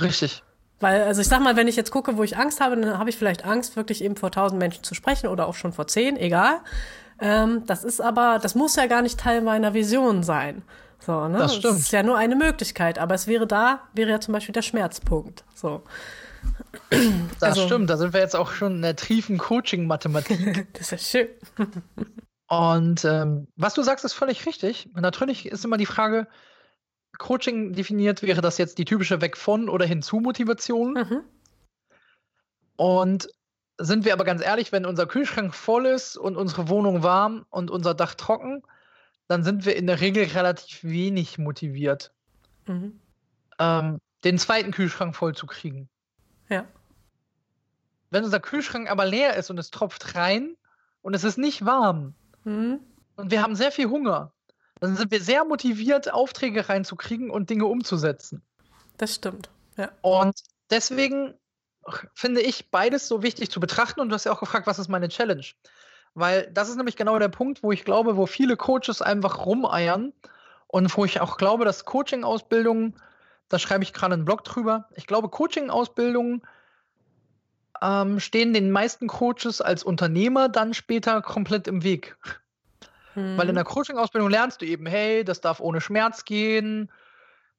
[0.00, 0.42] Richtig.
[0.78, 3.10] Weil, also ich sag mal, wenn ich jetzt gucke, wo ich Angst habe, dann habe
[3.10, 6.16] ich vielleicht Angst, wirklich eben vor tausend Menschen zu sprechen oder auch schon vor zehn,
[6.16, 6.58] egal.
[7.20, 10.62] Ähm, das ist aber, das muss ja gar nicht Teil meiner Vision sein.
[11.04, 11.38] So, ne?
[11.38, 11.74] Das stimmt.
[11.74, 14.62] Das ist ja nur eine Möglichkeit, aber es wäre da, wäre ja zum Beispiel der
[14.62, 15.44] Schmerzpunkt.
[15.54, 15.82] So.
[16.90, 20.68] Das also, stimmt, da sind wir jetzt auch schon in der tiefen Coaching-Mathematik.
[20.78, 21.28] das ist schön.
[22.48, 24.88] Und ähm, was du sagst, ist völlig richtig.
[24.94, 26.28] Natürlich ist immer die Frage,
[27.18, 30.94] Coaching definiert, wäre das jetzt die typische Weg von oder hinzu Motivation?
[30.94, 31.24] Mhm.
[32.76, 33.28] Und
[33.78, 37.70] sind wir aber ganz ehrlich, wenn unser Kühlschrank voll ist und unsere Wohnung warm und
[37.70, 38.62] unser Dach trocken,
[39.32, 42.12] dann sind wir in der Regel relativ wenig motiviert,
[42.66, 43.00] mhm.
[43.58, 45.88] ähm, den zweiten Kühlschrank voll zu kriegen.
[46.48, 46.66] Ja.
[48.10, 50.56] Wenn unser Kühlschrank aber leer ist und es tropft rein
[51.00, 52.14] und es ist nicht warm
[52.44, 52.80] mhm.
[53.16, 54.32] und wir haben sehr viel Hunger,
[54.80, 58.42] dann sind wir sehr motiviert, Aufträge reinzukriegen und Dinge umzusetzen.
[58.98, 59.90] Das stimmt, ja.
[60.02, 60.34] Und
[60.70, 61.34] deswegen
[62.14, 64.00] finde ich beides so wichtig zu betrachten.
[64.00, 65.44] Und du hast ja auch gefragt, was ist meine Challenge?
[66.14, 70.12] Weil das ist nämlich genau der Punkt, wo ich glaube, wo viele Coaches einfach rumeiern
[70.66, 72.94] und wo ich auch glaube, dass Coaching-Ausbildungen,
[73.48, 76.42] da schreibe ich gerade einen Blog drüber, ich glaube, Coaching-Ausbildungen
[77.80, 82.16] ähm, stehen den meisten Coaches als Unternehmer dann später komplett im Weg.
[83.14, 83.36] Hm.
[83.36, 86.90] Weil in der Coaching-Ausbildung lernst du eben, hey, das darf ohne Schmerz gehen,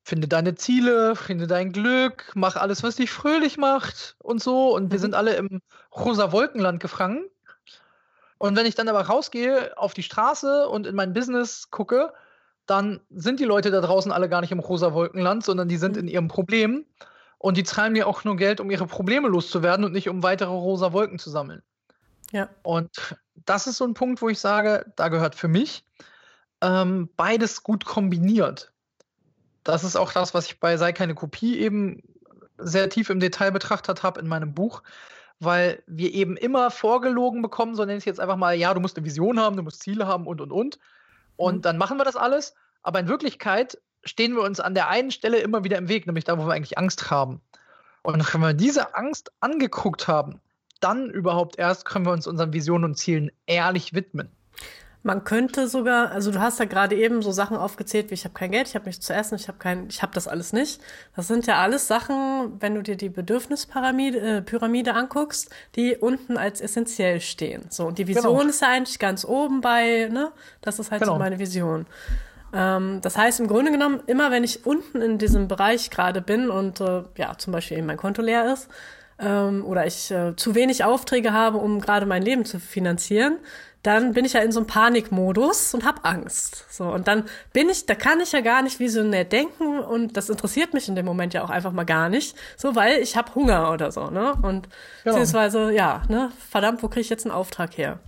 [0.03, 4.75] finde deine Ziele, finde dein Glück, mach alles, was dich fröhlich macht und so.
[4.75, 5.01] Und wir mhm.
[5.01, 5.61] sind alle im
[5.95, 7.25] rosa Wolkenland gefangen.
[8.43, 12.11] Und wenn ich dann aber rausgehe auf die Straße und in mein Business gucke,
[12.65, 15.93] dann sind die Leute da draußen alle gar nicht im rosa Wolkenland, sondern die sind
[15.93, 16.01] mhm.
[16.01, 16.85] in ihrem Problem.
[17.37, 20.49] Und die zahlen mir auch nur Geld, um ihre Probleme loszuwerden und nicht um weitere
[20.49, 21.63] rosa Wolken zu sammeln.
[22.33, 22.49] Ja.
[22.63, 25.85] Und das ist so ein Punkt, wo ich sage, da gehört für mich
[26.59, 28.73] ähm, beides gut kombiniert.
[29.63, 32.03] Das ist auch das, was ich bei Sei keine Kopie eben
[32.57, 34.83] sehr tief im Detail betrachtet habe in meinem Buch
[35.39, 38.79] weil wir eben immer vorgelogen bekommen, so nenne ich es jetzt einfach mal, ja, du
[38.79, 40.79] musst eine Vision haben, du musst Ziele haben und und und.
[41.35, 41.61] Und mhm.
[41.61, 42.55] dann machen wir das alles.
[42.81, 46.25] Aber in Wirklichkeit stehen wir uns an der einen Stelle immer wieder im Weg, nämlich
[46.25, 47.41] da, wo wir eigentlich Angst haben.
[48.01, 50.41] Und wenn wir diese Angst angeguckt haben,
[50.81, 54.29] dann überhaupt erst können wir uns unseren Visionen und Zielen ehrlich widmen.
[55.05, 58.33] Man könnte sogar, also du hast ja gerade eben so Sachen aufgezählt, wie ich habe
[58.33, 60.79] kein Geld, ich habe nichts zu essen, ich habe kein, ich habe das alles nicht.
[61.13, 66.37] Das sind ja alles Sachen, wenn du dir die Bedürfnispyramide äh, Pyramide anguckst, die unten
[66.37, 67.65] als essentiell stehen.
[67.69, 68.49] So und die Vision genau.
[68.49, 70.31] ist ja eigentlich ganz oben bei, ne?
[70.61, 71.15] Das ist halt genau.
[71.15, 71.85] so meine Vision.
[72.53, 76.49] Ähm, das heißt im Grunde genommen immer, wenn ich unten in diesem Bereich gerade bin
[76.49, 78.69] und äh, ja zum Beispiel eben mein Konto leer ist
[79.19, 83.39] ähm, oder ich äh, zu wenig Aufträge habe, um gerade mein Leben zu finanzieren
[83.83, 86.65] dann bin ich ja in so einem Panikmodus und habe Angst.
[86.73, 90.29] So und dann bin ich, da kann ich ja gar nicht visionär denken und das
[90.29, 93.35] interessiert mich in dem Moment ja auch einfach mal gar nicht, so weil ich habe
[93.35, 94.33] Hunger oder so, ne?
[94.41, 94.67] Und
[95.03, 95.11] ja.
[95.11, 97.99] beziehungsweise ja, ne, verdammt, wo kriege ich jetzt einen Auftrag her?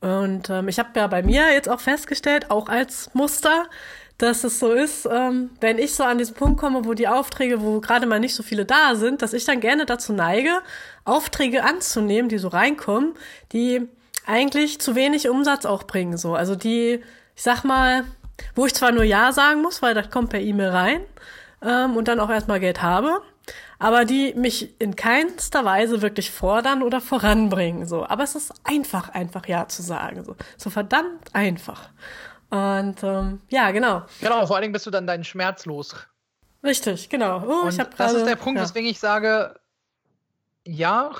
[0.00, 3.64] Und ähm, ich habe ja bei mir jetzt auch festgestellt, auch als Muster,
[4.18, 7.60] dass es so ist, ähm, wenn ich so an diesen Punkt komme, wo die Aufträge,
[7.60, 10.60] wo gerade mal nicht so viele da sind, dass ich dann gerne dazu neige,
[11.04, 13.14] Aufträge anzunehmen, die so reinkommen,
[13.52, 13.88] die
[14.26, 16.18] eigentlich zu wenig Umsatz auch bringen.
[16.18, 16.34] So.
[16.34, 17.02] Also die,
[17.34, 18.04] ich sag mal,
[18.54, 21.00] wo ich zwar nur Ja sagen muss, weil das kommt per E-Mail rein
[21.62, 23.22] ähm, und dann auch erstmal Geld habe,
[23.78, 27.86] aber die mich in keinster Weise wirklich fordern oder voranbringen.
[27.86, 28.06] So.
[28.06, 30.24] Aber es ist einfach, einfach Ja zu sagen.
[30.24, 31.88] So, so verdammt einfach.
[32.50, 34.02] Und ähm, ja, genau.
[34.20, 35.94] Genau, vor allen Dingen bist du dann deinen Schmerz los.
[36.62, 37.42] Richtig, genau.
[37.46, 38.64] Oh, ich hab grade, das ist der Punkt, ja.
[38.64, 39.54] weswegen ich sage,
[40.64, 41.12] ja,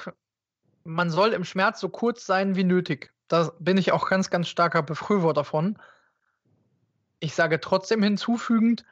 [0.86, 3.12] man soll im Schmerz so kurz sein wie nötig.
[3.28, 5.78] Da bin ich auch ganz, ganz starker Befürworter von.
[7.20, 8.84] Ich sage trotzdem hinzufügend,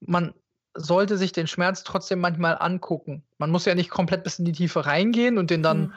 [0.00, 0.34] man
[0.74, 3.22] sollte sich den Schmerz trotzdem manchmal angucken.
[3.38, 5.92] Man muss ja nicht komplett bis in die Tiefe reingehen und den dann mhm.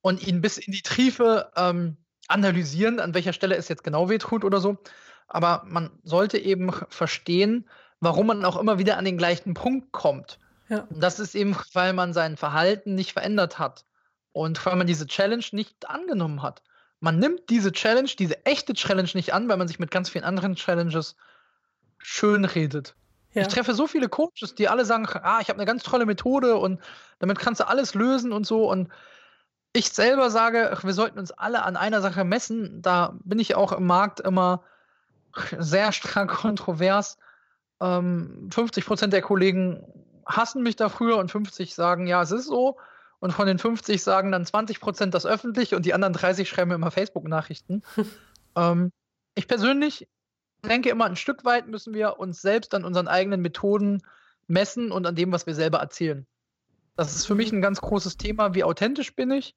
[0.00, 1.96] und ihn bis in die Tiefe ähm,
[2.28, 4.78] analysieren, an welcher Stelle es jetzt genau wehtut oder so.
[5.28, 7.68] Aber man sollte eben verstehen,
[8.00, 10.38] warum man auch immer wieder an den gleichen Punkt kommt.
[10.68, 10.86] Ja.
[10.90, 13.84] Das ist eben, weil man sein Verhalten nicht verändert hat.
[14.36, 16.62] Und weil man diese Challenge nicht angenommen hat.
[17.00, 20.24] Man nimmt diese Challenge, diese echte Challenge nicht an, weil man sich mit ganz vielen
[20.24, 21.16] anderen Challenges
[21.96, 22.94] schön redet.
[23.32, 23.40] Ja.
[23.40, 26.56] Ich treffe so viele Coaches, die alle sagen, ah, ich habe eine ganz tolle Methode
[26.56, 26.82] und
[27.18, 28.70] damit kannst du alles lösen und so.
[28.70, 28.90] Und
[29.72, 32.82] ich selber sage, wir sollten uns alle an einer Sache messen.
[32.82, 34.62] Da bin ich auch im Markt immer
[35.56, 37.16] sehr stark kontrovers.
[37.80, 39.82] Ähm, 50 Prozent der Kollegen
[40.26, 42.76] hassen mich dafür und 50 sagen, ja, es ist so.
[43.18, 46.68] Und von den 50 sagen dann 20 Prozent das öffentlich und die anderen 30 schreiben
[46.68, 47.82] mir immer Facebook-Nachrichten.
[48.56, 48.92] ähm,
[49.34, 50.08] ich persönlich
[50.64, 54.02] denke immer, ein Stück weit müssen wir uns selbst an unseren eigenen Methoden
[54.46, 56.26] messen und an dem, was wir selber erzählen.
[56.96, 58.54] Das ist für mich ein ganz großes Thema.
[58.54, 59.54] Wie authentisch bin ich?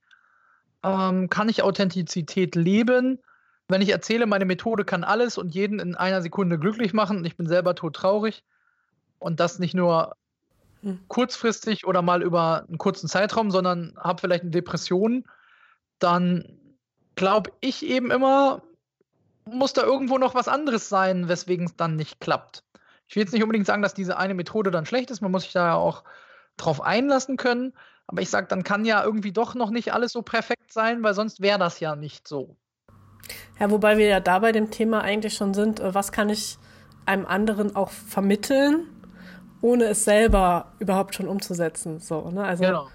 [0.83, 3.19] Ähm, kann ich Authentizität leben?
[3.67, 7.25] Wenn ich erzähle, meine Methode kann alles und jeden in einer Sekunde glücklich machen und
[7.25, 8.43] ich bin selber todtraurig
[9.19, 10.15] und das nicht nur
[11.07, 15.25] kurzfristig oder mal über einen kurzen Zeitraum, sondern habe vielleicht eine Depression,
[15.99, 16.45] dann
[17.15, 18.61] glaube ich eben immer,
[19.45, 22.63] muss da irgendwo noch was anderes sein, weswegen es dann nicht klappt.
[23.07, 25.43] Ich will jetzt nicht unbedingt sagen, dass diese eine Methode dann schlecht ist, man muss
[25.43, 26.03] sich da ja auch
[26.57, 27.73] drauf einlassen können,
[28.07, 31.13] aber ich sage, dann kann ja irgendwie doch noch nicht alles so perfekt sein, weil
[31.13, 32.55] sonst wäre das ja nicht so.
[33.59, 36.57] Ja, wobei wir ja da bei dem Thema eigentlich schon sind, äh, was kann ich
[37.05, 38.87] einem anderen auch vermitteln,
[39.61, 41.99] ohne es selber überhaupt schon umzusetzen.
[41.99, 42.43] So, ne?
[42.43, 42.89] also, genau.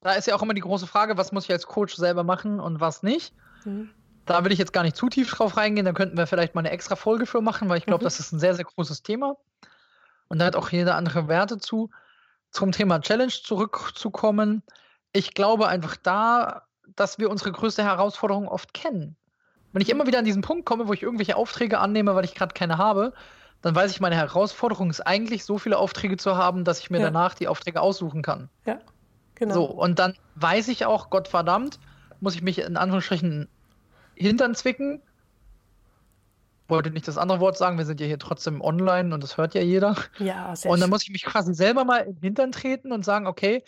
[0.00, 2.60] Da ist ja auch immer die große Frage, was muss ich als Coach selber machen
[2.60, 3.34] und was nicht.
[3.64, 3.90] Mhm.
[4.24, 6.60] Da will ich jetzt gar nicht zu tief drauf reingehen, da könnten wir vielleicht mal
[6.60, 8.06] eine extra Folge für machen, weil ich glaube, mhm.
[8.06, 9.36] das ist ein sehr, sehr großes Thema.
[10.28, 11.90] Und da hat auch jeder andere Werte zu.
[12.50, 14.62] Zum Thema Challenge zurückzukommen.
[15.12, 16.62] Ich glaube einfach da,
[16.94, 19.16] dass wir unsere größte Herausforderung oft kennen.
[19.72, 22.34] Wenn ich immer wieder an diesen Punkt komme, wo ich irgendwelche Aufträge annehme, weil ich
[22.34, 23.12] gerade keine habe,
[23.66, 26.98] dann weiß ich, meine Herausforderung ist eigentlich, so viele Aufträge zu haben, dass ich mir
[26.98, 27.06] ja.
[27.06, 28.48] danach die Aufträge aussuchen kann.
[28.64, 28.78] Ja,
[29.34, 29.54] genau.
[29.54, 31.80] So, und dann weiß ich auch, Gott verdammt,
[32.20, 33.48] muss ich mich in Anführungsstrichen
[34.14, 35.02] hintern zwicken.
[36.68, 39.54] Wollte nicht das andere Wort sagen, wir sind ja hier trotzdem online und das hört
[39.54, 39.96] ja jeder.
[40.18, 43.26] Ja, sehr Und dann muss ich mich quasi selber mal im Hintern treten und sagen,
[43.26, 43.62] okay,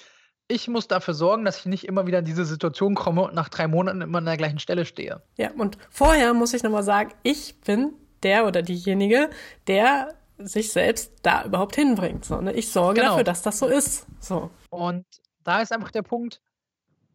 [0.49, 3.49] ich muss dafür sorgen, dass ich nicht immer wieder in diese Situation komme und nach
[3.49, 5.23] drei Monaten immer an der gleichen Stelle stehe.
[5.37, 9.31] Ja, und vorher muss ich nochmal sagen, ich bin der oder diejenige,
[9.67, 12.25] der sich selbst da überhaupt hinbringt.
[12.25, 12.53] So, ne?
[12.53, 13.13] Ich sorge genau.
[13.13, 14.07] dafür, dass das so ist.
[14.21, 14.51] So.
[14.71, 15.05] Und
[15.45, 16.41] da ist einfach der Punkt,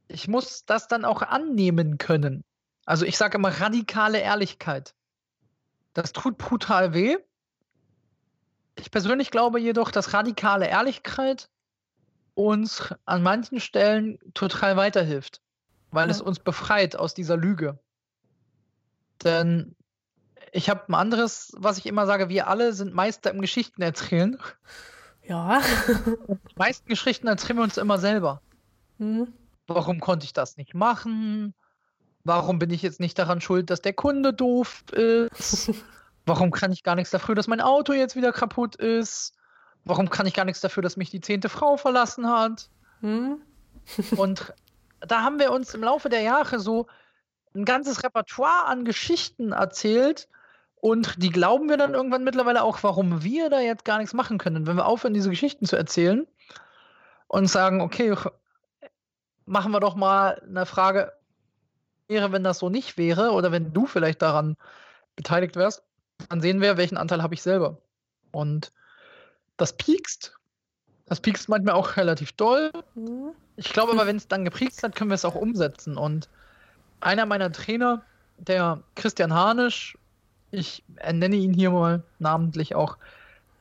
[0.08, 2.44] ich muss das dann auch annehmen können.
[2.86, 4.94] Also ich sage immer radikale Ehrlichkeit.
[5.94, 7.18] Das tut brutal weh.
[8.76, 11.50] Ich persönlich glaube jedoch, dass radikale Ehrlichkeit
[12.34, 15.42] uns an manchen Stellen total weiterhilft,
[15.92, 16.12] weil ja.
[16.12, 17.80] es uns befreit aus dieser Lüge.
[19.24, 19.76] Denn
[20.54, 24.38] ich habe ein anderes, was ich immer sage, wir alle sind Meister im Geschichten erzählen.
[25.28, 25.62] Ja.
[25.98, 28.42] Die meisten Geschichten erzählen wir uns immer selber.
[29.00, 29.34] Mhm.
[29.68, 31.54] Warum konnte ich das nicht machen?
[32.24, 35.72] Warum bin ich jetzt nicht daran schuld, dass der Kunde doof ist?
[36.26, 39.34] Warum kann ich gar nichts dafür, dass mein Auto jetzt wieder kaputt ist?
[39.86, 42.70] Warum kann ich gar nichts dafür, dass mich die zehnte Frau verlassen hat?
[43.02, 43.42] Hm?
[44.16, 44.54] Und
[45.02, 46.88] da haben wir uns im Laufe der Jahre so
[47.56, 50.30] ein ganzes Repertoire an Geschichten erzählt.
[50.84, 54.38] Und die glauben wir dann irgendwann mittlerweile auch, warum wir da jetzt gar nichts machen
[54.38, 54.68] können.
[54.68, 56.28] wenn wir aufhören, diese Geschichten zu erzählen
[57.28, 58.14] und sagen, okay,
[59.46, 61.14] machen wir doch mal eine Frage,
[62.10, 64.58] wäre, wenn das so nicht wäre, oder wenn du vielleicht daran
[65.16, 65.84] beteiligt wärst,
[66.28, 67.78] dann sehen wir, welchen Anteil habe ich selber.
[68.34, 68.74] Und
[69.56, 70.38] das piekst.
[71.06, 72.74] Das piekst manchmal auch relativ doll.
[72.96, 73.32] Mhm.
[73.56, 75.96] Ich glaube aber, wenn es dann gepiekst hat, können wir es auch umsetzen.
[75.96, 76.28] Und
[77.00, 78.04] einer meiner Trainer,
[78.38, 79.98] der Christian Hanisch,
[80.54, 82.98] ich nenne ihn hier mal namentlich auch,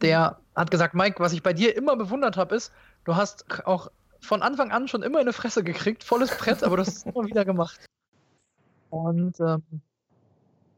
[0.02, 2.70] der hat gesagt, Mike, was ich bei dir immer bewundert habe, ist,
[3.04, 6.82] du hast auch von Anfang an schon immer eine Fresse gekriegt, volles Brett, aber du
[6.82, 7.80] hast es immer wieder gemacht.
[8.90, 9.62] Und ähm,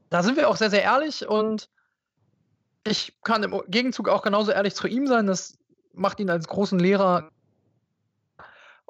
[0.08, 1.68] da sind wir auch sehr, sehr ehrlich und
[2.84, 5.26] ich kann im Gegenzug auch genauso ehrlich zu ihm sein.
[5.26, 5.58] Das
[5.94, 7.30] macht ihn als großen Lehrer.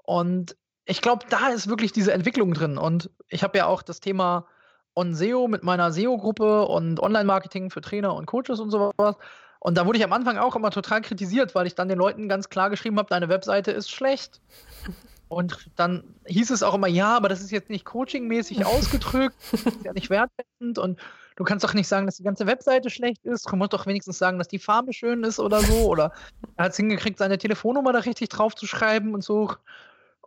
[0.02, 2.76] Und ich glaube, da ist wirklich diese Entwicklung drin.
[2.76, 4.46] Und ich habe ja auch das Thema
[4.94, 9.16] On-SEO mit meiner SEO-Gruppe und Online-Marketing für Trainer und Coaches und sowas.
[9.58, 12.28] Und da wurde ich am Anfang auch immer total kritisiert, weil ich dann den Leuten
[12.28, 14.40] ganz klar geschrieben habe, deine Webseite ist schlecht.
[15.28, 19.62] Und dann hieß es auch immer, ja, aber das ist jetzt nicht coachingmäßig ausgedrückt, das
[19.62, 21.00] ist ja nicht wertschätzend und
[21.36, 23.50] du kannst doch nicht sagen, dass die ganze Webseite schlecht ist.
[23.50, 25.86] Du musst doch wenigstens sagen, dass die Farbe schön ist oder so.
[25.88, 26.12] Oder
[26.56, 29.50] er hat es hingekriegt, seine Telefonnummer da richtig drauf zu schreiben und so.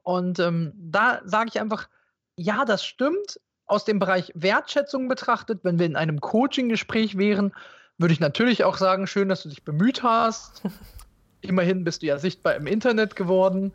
[0.03, 1.87] Und ähm, da sage ich einfach,
[2.35, 3.39] ja, das stimmt.
[3.67, 7.53] Aus dem Bereich Wertschätzung betrachtet, wenn wir in einem Coaching-Gespräch wären,
[7.97, 10.61] würde ich natürlich auch sagen, schön, dass du dich bemüht hast.
[11.41, 13.73] Immerhin bist du ja sichtbar im Internet geworden.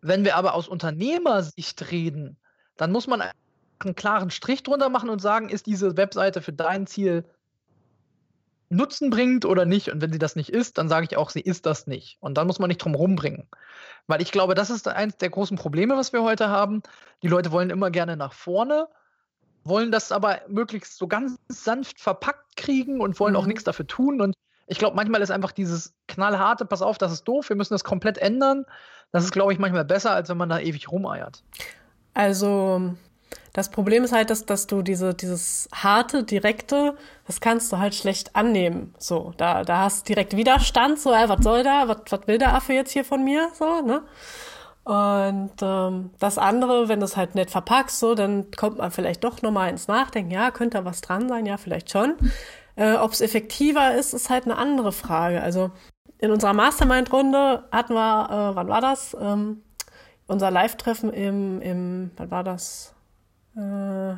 [0.00, 2.36] Wenn wir aber aus Unternehmersicht reden,
[2.76, 3.22] dann muss man
[3.78, 7.24] einen klaren Strich drunter machen und sagen, ist diese Webseite für dein Ziel
[8.70, 9.90] Nutzen bringt oder nicht.
[9.90, 12.16] Und wenn sie das nicht ist, dann sage ich auch, sie ist das nicht.
[12.20, 13.48] Und dann muss man nicht drum rumbringen.
[14.06, 16.82] Weil ich glaube, das ist eines der großen Probleme, was wir heute haben.
[17.22, 18.88] Die Leute wollen immer gerne nach vorne,
[19.64, 23.40] wollen das aber möglichst so ganz sanft verpackt kriegen und wollen mhm.
[23.40, 24.20] auch nichts dafür tun.
[24.20, 24.34] Und
[24.66, 27.84] ich glaube, manchmal ist einfach dieses knallharte, pass auf, das ist doof, wir müssen das
[27.84, 28.64] komplett ändern.
[29.12, 31.44] Das ist, glaube ich, manchmal besser, als wenn man da ewig rumeiert.
[32.14, 32.94] Also,
[33.52, 36.96] das Problem ist halt, dass, dass du diese, dieses harte, direkte,
[37.26, 38.94] das kannst du halt schlecht annehmen.
[38.98, 42.38] So, da, da hast du direkt Widerstand, so, ey, was soll da, was, was will
[42.38, 44.02] der Affe jetzt hier von mir, so, ne?
[44.84, 49.24] Und ähm, das andere, wenn du es halt nett verpackst, so, dann kommt man vielleicht
[49.24, 52.14] doch nochmal ins Nachdenken, ja, könnte da was dran sein, ja, vielleicht schon.
[52.76, 55.42] Äh, Ob es effektiver ist, ist halt eine andere Frage.
[55.42, 55.70] Also
[56.18, 59.16] in unserer Mastermind-Runde hatten wir, äh, wann war das?
[59.18, 59.62] Ähm,
[60.26, 62.94] unser Live-Treffen im, im, wann war das?
[63.56, 64.14] Äh,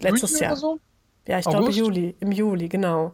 [0.00, 0.56] letztes Juli Jahr.
[0.56, 0.78] So?
[1.26, 3.12] Ja, ich glaube Juli, im Juli, genau.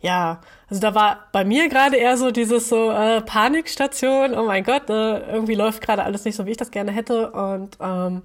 [0.00, 4.62] Ja, also da war bei mir gerade eher so dieses so äh, Panikstation, oh mein
[4.62, 7.32] Gott, äh, irgendwie läuft gerade alles nicht so, wie ich das gerne hätte.
[7.32, 8.22] Und ähm,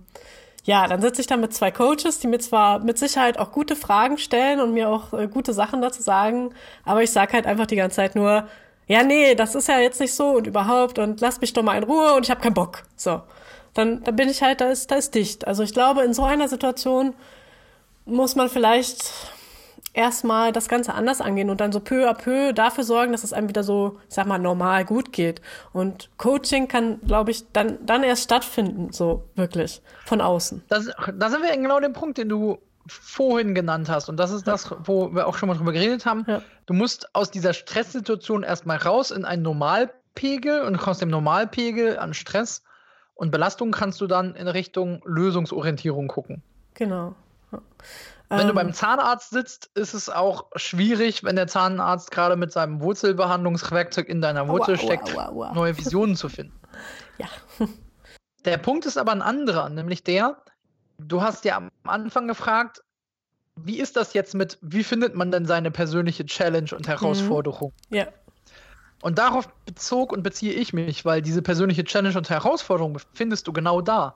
[0.64, 3.76] ja, dann sitze ich da mit zwei Coaches, die mir zwar mit Sicherheit auch gute
[3.76, 6.54] Fragen stellen und mir auch äh, gute Sachen dazu sagen,
[6.86, 8.48] aber ich sag halt einfach die ganze Zeit nur,
[8.88, 11.78] ja, nee, das ist ja jetzt nicht so und überhaupt und lass mich doch mal
[11.78, 12.84] in Ruhe und ich habe keinen Bock.
[12.96, 13.22] So
[13.74, 15.48] dann, dann bin ich halt, da ist, da ist dicht.
[15.48, 17.14] Also ich glaube, in so einer Situation
[18.06, 19.12] muss man vielleicht
[19.94, 23.34] erstmal das Ganze anders angehen und dann so peu à peu dafür sorgen, dass es
[23.34, 25.42] einem wieder so, ich sag mal, normal gut geht.
[25.72, 30.64] Und Coaching kann, glaube ich, dann, dann erst stattfinden, so wirklich, von außen.
[30.68, 34.10] Das, da sind wir genau dem Punkt, den du vorhin genannt hast.
[34.10, 36.26] Und das ist das, wo wir auch schon mal drüber geredet haben.
[36.28, 36.42] Ja.
[36.66, 42.14] Du musst aus dieser Stresssituation erstmal raus in einen Normalpegel und aus dem Normalpegel an
[42.14, 42.64] Stress
[43.16, 46.42] und Belastung kannst du dann in Richtung Lösungsorientierung gucken.
[46.74, 47.16] Genau.
[48.34, 52.52] Wenn ähm, du beim Zahnarzt sitzt, ist es auch schwierig, wenn der Zahnarzt gerade mit
[52.52, 56.60] seinem Wurzelbehandlungswerkzeug in deiner Wurzel aua, steckt, aua, aua, neue Visionen zu finden.
[57.20, 57.28] Ja.
[58.44, 60.42] Der Punkt ist aber ein anderer, nämlich der,
[60.98, 62.82] du hast ja am Anfang gefragt,
[63.56, 67.72] wie ist das jetzt mit, wie findet man denn seine persönliche Challenge und Herausforderung?
[67.90, 67.98] Mhm.
[67.98, 68.08] Ja.
[69.04, 73.54] Und darauf bezog und beziehe ich mich, weil diese persönliche Challenge und Herausforderung findest du
[73.54, 74.16] genau da.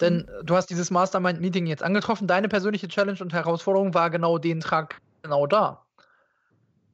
[0.00, 0.46] Denn mhm.
[0.46, 5.00] du hast dieses Mastermind-Meeting jetzt angetroffen, deine persönliche Challenge und Herausforderung war genau den Tag
[5.22, 5.84] genau da.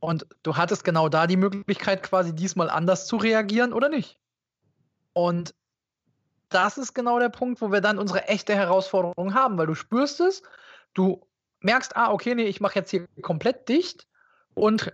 [0.00, 4.18] Und du hattest genau da die Möglichkeit, quasi diesmal anders zu reagieren oder nicht.
[5.12, 5.54] Und
[6.48, 10.20] das ist genau der Punkt, wo wir dann unsere echte Herausforderung haben, weil du spürst
[10.20, 10.42] es,
[10.94, 11.26] du
[11.60, 14.06] merkst, ah, okay, nee, ich mache jetzt hier komplett dicht
[14.54, 14.92] und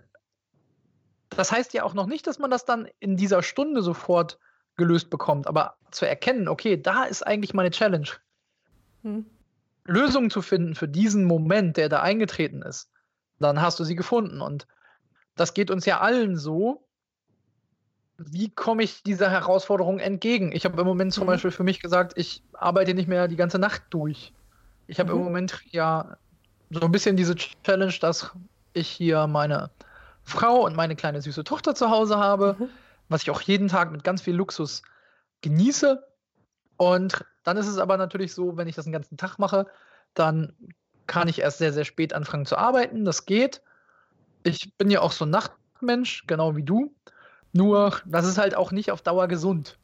[1.29, 4.39] das heißt ja auch noch nicht, dass man das dann in dieser Stunde sofort
[4.75, 8.07] gelöst bekommt, aber zu erkennen, okay, da ist eigentlich meine Challenge.
[9.03, 9.25] Hm.
[9.85, 12.89] Lösungen zu finden für diesen Moment, der da eingetreten ist,
[13.39, 14.41] dann hast du sie gefunden.
[14.41, 14.67] Und
[15.35, 16.87] das geht uns ja allen so.
[18.17, 20.51] Wie komme ich dieser Herausforderung entgegen?
[20.53, 21.27] Ich habe im Moment zum mhm.
[21.27, 24.33] Beispiel für mich gesagt, ich arbeite nicht mehr die ganze Nacht durch.
[24.87, 25.19] Ich habe mhm.
[25.19, 26.17] im Moment ja
[26.69, 28.31] so ein bisschen diese Challenge, dass
[28.73, 29.69] ich hier meine
[30.23, 32.69] Frau und meine kleine süße Tochter zu Hause habe, mhm.
[33.13, 34.81] Was ich auch jeden Tag mit ganz viel Luxus
[35.41, 36.03] genieße.
[36.77, 39.67] Und dann ist es aber natürlich so, wenn ich das den ganzen Tag mache,
[40.15, 40.53] dann
[41.05, 43.05] kann ich erst sehr, sehr spät anfangen zu arbeiten.
[43.05, 43.61] Das geht.
[44.41, 46.91] Ich bin ja auch so ein Nachtmensch, genau wie du.
[47.51, 49.77] Nur, das ist halt auch nicht auf Dauer gesund.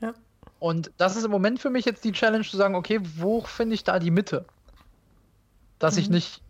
[0.00, 0.14] Ja.
[0.58, 3.74] Und das ist im Moment für mich jetzt die Challenge zu sagen, okay, wo finde
[3.74, 4.46] ich da die Mitte?
[5.78, 6.00] Dass mhm.
[6.00, 6.42] ich nicht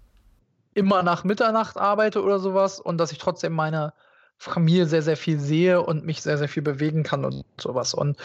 [0.74, 3.92] immer nach Mitternacht arbeite oder sowas und dass ich trotzdem meine
[4.38, 7.94] Familie sehr, sehr viel sehe und mich sehr, sehr viel bewegen kann und sowas.
[7.94, 8.18] Und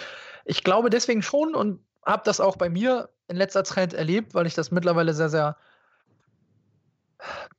[0.45, 4.47] ich glaube deswegen schon und habe das auch bei mir in letzter Zeit erlebt, weil
[4.47, 5.57] ich das mittlerweile sehr, sehr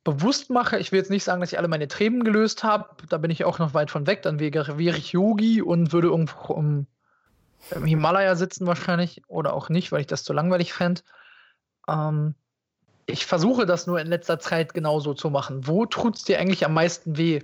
[0.03, 0.79] bewusst mache.
[0.79, 2.89] Ich will jetzt nicht sagen, dass ich alle meine Themen gelöst habe.
[3.09, 4.23] Da bin ich auch noch weit von weg.
[4.23, 6.87] Dann wäre, wäre ich Yogi und würde irgendwo um,
[7.69, 11.01] im Himalaya sitzen wahrscheinlich oder auch nicht, weil ich das zu langweilig fände.
[11.87, 12.35] Ähm,
[13.05, 15.67] ich versuche das nur in letzter Zeit genauso zu machen.
[15.67, 17.41] Wo tut es dir eigentlich am meisten weh?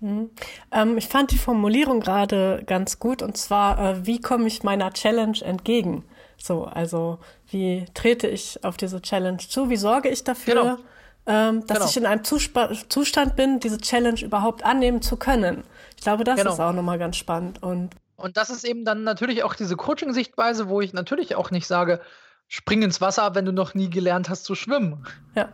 [0.00, 0.30] Mhm.
[0.70, 4.92] Ähm, ich fand die Formulierung gerade ganz gut und zwar, äh, wie komme ich meiner
[4.92, 6.04] Challenge entgegen?
[6.36, 7.18] So, also
[7.50, 9.70] wie trete ich auf diese Challenge zu?
[9.70, 10.78] Wie sorge ich dafür, genau.
[11.26, 11.90] ähm, dass genau.
[11.90, 15.64] ich in einem Zuspa Zustand bin, diese Challenge überhaupt annehmen zu können?
[15.96, 16.52] Ich glaube, das genau.
[16.52, 17.60] ist auch nochmal ganz spannend.
[17.62, 21.66] Und, und das ist eben dann natürlich auch diese Coaching-Sichtweise, wo ich natürlich auch nicht
[21.66, 22.00] sage,
[22.46, 25.06] spring ins Wasser, wenn du noch nie gelernt hast zu schwimmen.
[25.34, 25.48] Ja.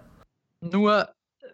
[0.60, 1.08] Nur,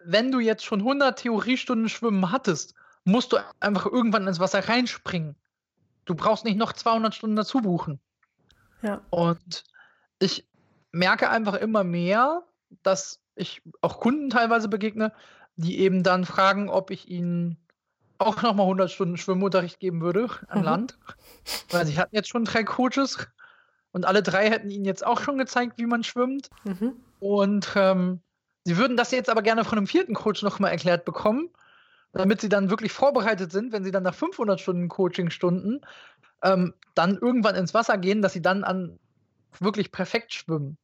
[0.05, 2.75] wenn du jetzt schon 100 Theoriestunden schwimmen hattest,
[3.05, 5.37] musst du einfach irgendwann ins Wasser reinspringen.
[6.05, 8.01] Du brauchst nicht noch 200 Stunden dazu buchen.
[8.83, 9.01] Ja.
[9.11, 9.65] Und
[10.19, 10.47] ich
[10.93, 12.43] merke einfach immer mehr,
[12.83, 15.13] dass ich auch Kunden teilweise begegne,
[15.57, 17.57] die eben dann fragen, ob ich ihnen
[18.19, 20.65] auch nochmal 100 Stunden Schwimmunterricht geben würde an mhm.
[20.65, 20.99] Land.
[21.71, 23.29] Weil sie hatten jetzt schon drei Coaches
[23.93, 26.51] und alle drei hätten ihnen jetzt auch schon gezeigt, wie man schwimmt.
[26.65, 26.97] Mhm.
[27.19, 28.21] Und ähm,
[28.65, 31.51] sie würden das jetzt aber gerne von einem vierten Coach nochmal erklärt bekommen,
[32.13, 35.81] damit sie dann wirklich vorbereitet sind, wenn sie dann nach 500 Stunden Coachingstunden
[36.43, 38.99] ähm, dann irgendwann ins Wasser gehen, dass sie dann an
[39.59, 40.77] wirklich perfekt schwimmen.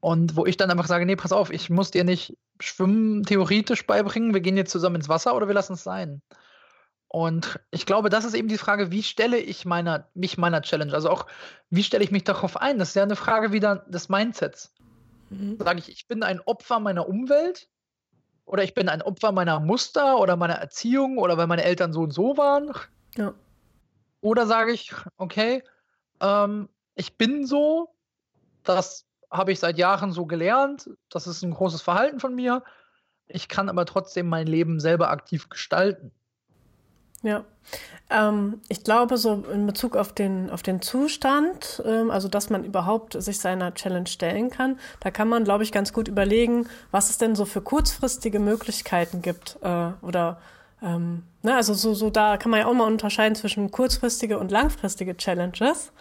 [0.00, 3.86] Und wo ich dann einfach sage, nee, pass auf, ich muss dir nicht Schwimmen theoretisch
[3.86, 6.22] beibringen, wir gehen jetzt zusammen ins Wasser oder wir lassen es sein.
[7.08, 10.92] Und ich glaube, das ist eben die Frage, wie stelle ich meiner, mich meiner Challenge,
[10.92, 11.26] also auch,
[11.70, 12.78] wie stelle ich mich darauf ein?
[12.78, 14.74] Das ist ja eine Frage wieder des Mindsets.
[15.30, 15.56] Mhm.
[15.58, 17.68] Sage ich, ich bin ein Opfer meiner Umwelt
[18.48, 22.00] oder ich bin ein Opfer meiner Muster oder meiner Erziehung oder weil meine Eltern so
[22.00, 22.72] und so waren.
[23.14, 23.34] Ja.
[24.22, 25.62] Oder sage ich, okay,
[26.20, 27.94] ähm, ich bin so,
[28.64, 32.64] das habe ich seit Jahren so gelernt, das ist ein großes Verhalten von mir.
[33.26, 36.10] Ich kann aber trotzdem mein Leben selber aktiv gestalten.
[37.22, 37.44] Ja,
[38.10, 42.64] ähm, ich glaube, so in Bezug auf den, auf den Zustand, ähm, also dass man
[42.64, 47.10] überhaupt sich seiner Challenge stellen kann, da kann man, glaube ich, ganz gut überlegen, was
[47.10, 50.38] es denn so für kurzfristige Möglichkeiten gibt äh, oder
[50.82, 54.50] ähm, ne, also so, so da kann man ja auch mal unterscheiden zwischen kurzfristige und
[54.50, 55.92] langfristige Challenges.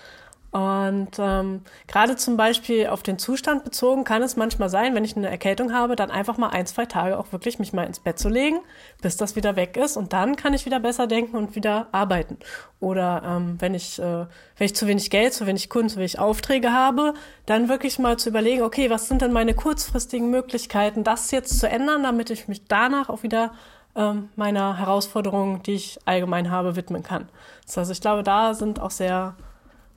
[0.52, 5.18] Und ähm, gerade zum Beispiel auf den Zustand bezogen kann es manchmal sein, wenn ich
[5.18, 8.18] eine Erkältung habe, dann einfach mal ein, zwei Tage auch wirklich mich mal ins Bett
[8.18, 8.60] zu legen,
[9.02, 9.98] bis das wieder weg ist.
[9.98, 12.38] Und dann kann ich wieder besser denken und wieder arbeiten.
[12.80, 14.26] Oder ähm, wenn, ich, äh,
[14.58, 17.14] wenn ich zu wenig Geld, zu wenig Kunden, zu wenig Aufträge habe,
[17.46, 21.68] dann wirklich mal zu überlegen, okay, was sind denn meine kurzfristigen Möglichkeiten, das jetzt zu
[21.70, 23.52] ändern, damit ich mich danach auch wieder
[23.96, 27.28] ähm, meiner Herausforderungen, die ich allgemein habe, widmen kann.
[27.66, 29.36] Das heißt, ich glaube, da sind auch sehr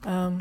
[0.05, 0.39] ähm,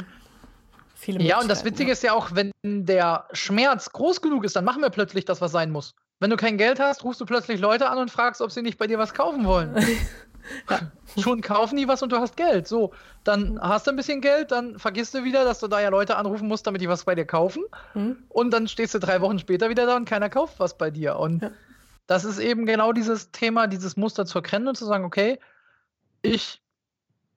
[0.94, 1.92] viele Ja, und das Witzige ja.
[1.92, 5.52] ist ja auch, wenn der Schmerz groß genug ist, dann machen wir plötzlich das, was
[5.52, 5.94] sein muss.
[6.20, 8.78] Wenn du kein Geld hast, rufst du plötzlich Leute an und fragst, ob sie nicht
[8.78, 9.74] bei dir was kaufen wollen.
[10.70, 10.80] ja.
[11.18, 12.68] Schon kaufen die was und du hast Geld.
[12.68, 12.92] So,
[13.24, 16.16] dann hast du ein bisschen Geld, dann vergisst du wieder, dass du da ja Leute
[16.16, 17.64] anrufen musst, damit die was bei dir kaufen.
[17.94, 18.22] Mhm.
[18.28, 21.16] Und dann stehst du drei Wochen später wieder da und keiner kauft was bei dir.
[21.16, 21.50] Und ja.
[22.06, 25.40] das ist eben genau dieses Thema, dieses Muster zu erkennen und zu sagen, okay,
[26.20, 26.59] ich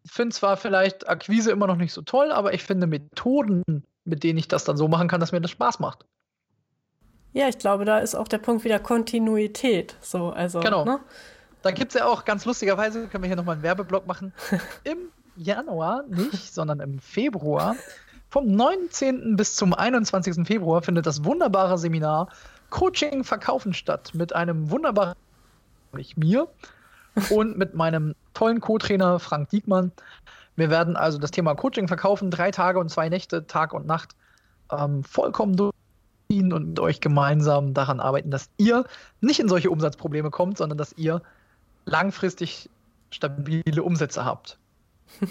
[0.06, 3.64] finde zwar vielleicht Akquise immer noch nicht so toll, aber ich finde Methoden,
[4.06, 6.06] mit denen ich das dann so machen kann, dass mir das Spaß macht.
[7.32, 9.96] Ja, ich glaube, da ist auch der Punkt wieder Kontinuität.
[10.02, 10.86] So, also, genau.
[10.86, 11.00] Ne?
[11.64, 14.34] Da gibt es ja auch ganz lustigerweise, können wir hier nochmal einen Werbeblock machen,
[14.84, 14.98] im
[15.36, 17.76] Januar nicht, sondern im Februar,
[18.30, 19.36] vom 19.
[19.36, 20.46] bis zum 21.
[20.46, 22.30] Februar findet das wunderbare Seminar
[22.70, 25.16] Coaching Verkaufen statt mit einem wunderbaren,
[25.94, 26.48] nicht mir,
[27.30, 29.92] und mit meinem tollen Co-Trainer Frank Diekmann.
[30.56, 34.16] Wir werden also das Thema Coaching verkaufen, drei Tage und zwei Nächte, Tag und Nacht,
[34.72, 35.72] ähm, vollkommen
[36.30, 38.86] und mit euch gemeinsam daran arbeiten, dass ihr
[39.22, 41.22] nicht in solche Umsatzprobleme kommt, sondern dass ihr
[41.86, 42.72] langfristig
[43.12, 44.58] stabile Umsätze habt.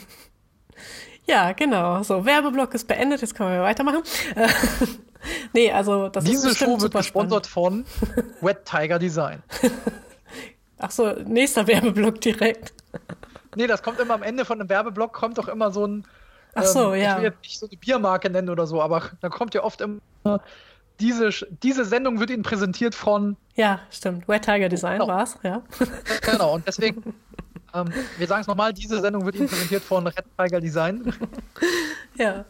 [1.26, 2.02] Ja, genau.
[2.02, 4.02] So, Werbeblock ist beendet, jetzt können wir weitermachen.
[5.52, 7.84] nee, also das Diese ist Show wird gesponsert von
[8.40, 9.42] Wet Tiger Design.
[10.78, 12.72] Ach so, nächster Werbeblock direkt.
[13.56, 16.06] nee, das kommt immer am Ende von einem Werbeblock, kommt doch immer so ein.
[16.54, 17.10] Ach so, ähm, ja.
[17.12, 19.80] Ich will jetzt nicht so eine Biermarke nennen oder so, aber da kommt ja oft
[19.80, 20.00] immer.
[21.00, 21.30] Diese,
[21.62, 23.36] diese Sendung wird Ihnen präsentiert von.
[23.54, 24.28] Ja, stimmt.
[24.28, 25.08] Wet Tiger Design genau.
[25.12, 25.62] war's, ja.
[26.22, 27.14] Genau, und deswegen
[27.74, 31.12] ähm, wir sagen es nochmal, diese Sendung wird Ihnen präsentiert von Red Tiger Design.
[32.16, 32.44] ja.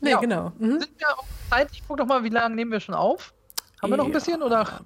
[0.00, 0.52] Nee, ja, genau.
[0.58, 0.80] Mhm.
[0.80, 1.68] Sind wir auf Zeit?
[1.72, 3.32] Ich gucke doch mal, wie lange nehmen wir schon auf?
[3.82, 4.80] Haben wir noch ein bisschen oder?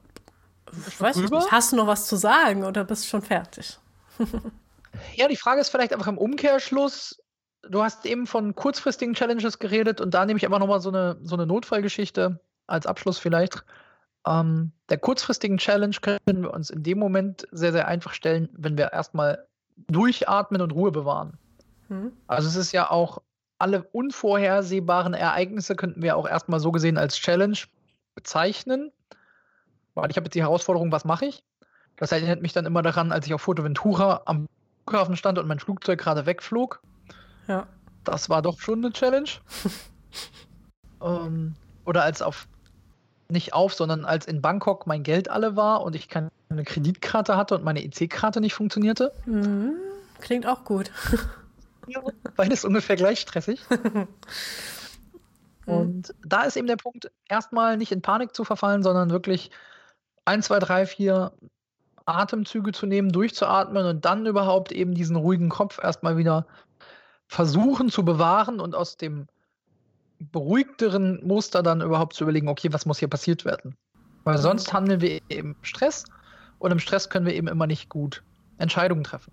[0.87, 1.33] Ich weiß nicht.
[1.51, 3.79] Hast du noch was zu sagen oder bist du schon fertig?
[5.17, 7.23] ja, die Frage ist vielleicht einfach im Umkehrschluss.
[7.69, 11.19] Du hast eben von kurzfristigen Challenges geredet und da nehme ich einfach nochmal so eine,
[11.23, 13.65] so eine Notfallgeschichte als Abschluss vielleicht.
[14.27, 18.77] Ähm, der kurzfristigen Challenge können wir uns in dem Moment sehr, sehr einfach stellen, wenn
[18.79, 19.47] wir erstmal
[19.89, 21.39] durchatmen und Ruhe bewahren.
[21.89, 22.13] Mhm.
[22.27, 23.23] Also es ist ja auch
[23.59, 27.59] alle unvorhersehbaren Ereignisse könnten wir auch erstmal so gesehen als Challenge
[28.17, 28.91] bezeichnen.
[29.95, 31.45] Weil ich habe jetzt die Herausforderung, was mache ich?
[31.97, 34.49] Das erinnert mich dann immer daran, als ich auf Fotoventura am
[34.87, 36.81] Flughafen stand und mein Flugzeug gerade wegflog.
[37.47, 37.67] Ja.
[38.05, 39.29] Das war doch schon eine Challenge.
[41.03, 42.49] ähm, oder als auf
[43.29, 46.31] nicht auf, sondern als in Bangkok mein Geld alle war und ich keine
[46.65, 49.13] Kreditkarte hatte und meine EC-Karte nicht funktionierte.
[49.25, 49.75] Mhm.
[50.21, 50.91] Klingt auch gut.
[51.87, 52.01] ja,
[52.37, 53.65] beides ungefähr gleich stressig.
[55.67, 59.51] und da ist eben der Punkt, erstmal nicht in Panik zu verfallen, sondern wirklich
[60.25, 61.33] 1, 2, 3, 4
[62.05, 66.47] Atemzüge zu nehmen, durchzuatmen und dann überhaupt eben diesen ruhigen Kopf erstmal wieder
[67.27, 69.27] versuchen zu bewahren und aus dem
[70.19, 73.77] beruhigteren Muster dann überhaupt zu überlegen, okay, was muss hier passiert werden?
[74.25, 74.43] Weil mhm.
[74.43, 76.05] sonst handeln wir im Stress
[76.59, 78.23] und im Stress können wir eben immer nicht gut
[78.59, 79.33] Entscheidungen treffen.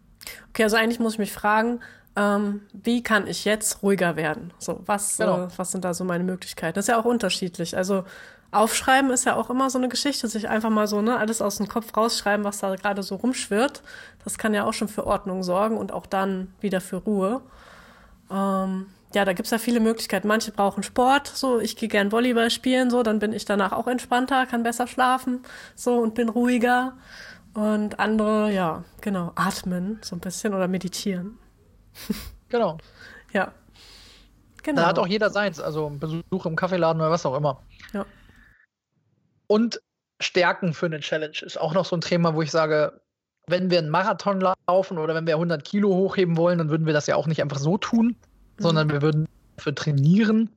[0.50, 1.82] Okay, also eigentlich muss ich mich fragen,
[2.16, 4.52] ähm, wie kann ich jetzt ruhiger werden?
[4.58, 5.46] So, was, genau.
[5.46, 6.76] äh, was sind da so meine Möglichkeiten?
[6.76, 7.78] Das ist ja auch unterschiedlich.
[7.78, 8.04] Also
[8.52, 11.58] Aufschreiben ist ja auch immer so eine Geschichte, sich einfach mal so ne, alles aus
[11.58, 13.84] dem Kopf rausschreiben, was da gerade so rumschwirrt.
[14.24, 17.41] Das kann ja auch schon für Ordnung sorgen und auch dann wieder für Ruhe.
[18.32, 20.28] Ähm, ja, da gibt's ja viele Möglichkeiten.
[20.28, 23.88] Manche brauchen Sport, so ich gehe gern Volleyball spielen, so dann bin ich danach auch
[23.88, 25.43] entspannter, kann besser schlafen,
[25.76, 26.93] so und bin ruhiger.
[27.54, 31.38] Und andere, ja, genau, atmen so ein bisschen oder meditieren.
[32.52, 32.80] Genau.
[33.32, 33.52] ja.
[34.64, 34.82] Genau.
[34.82, 37.62] Da hat auch jeder seins, also Besuch im Kaffeeladen oder was auch immer.
[37.93, 38.08] Ja.
[39.50, 39.82] Und
[40.22, 43.02] Stärken für eine Challenge ist auch noch so ein Thema, wo ich sage,
[43.47, 46.93] wenn wir einen Marathon laufen oder wenn wir 100 Kilo hochheben wollen, dann würden wir
[46.93, 48.16] das ja auch nicht einfach so tun,
[48.60, 48.91] sondern mhm.
[48.91, 49.28] wir würden
[49.58, 50.56] dafür trainieren.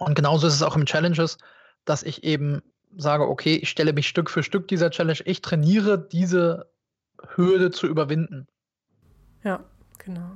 [0.00, 1.38] Und genauso ist es auch im Challenges,
[1.86, 2.60] dass ich eben
[2.94, 6.70] sage, okay, ich stelle mich Stück für Stück dieser Challenge, ich trainiere diese
[7.34, 8.46] Hürde zu überwinden.
[9.44, 9.64] Ja,
[9.98, 10.32] genau.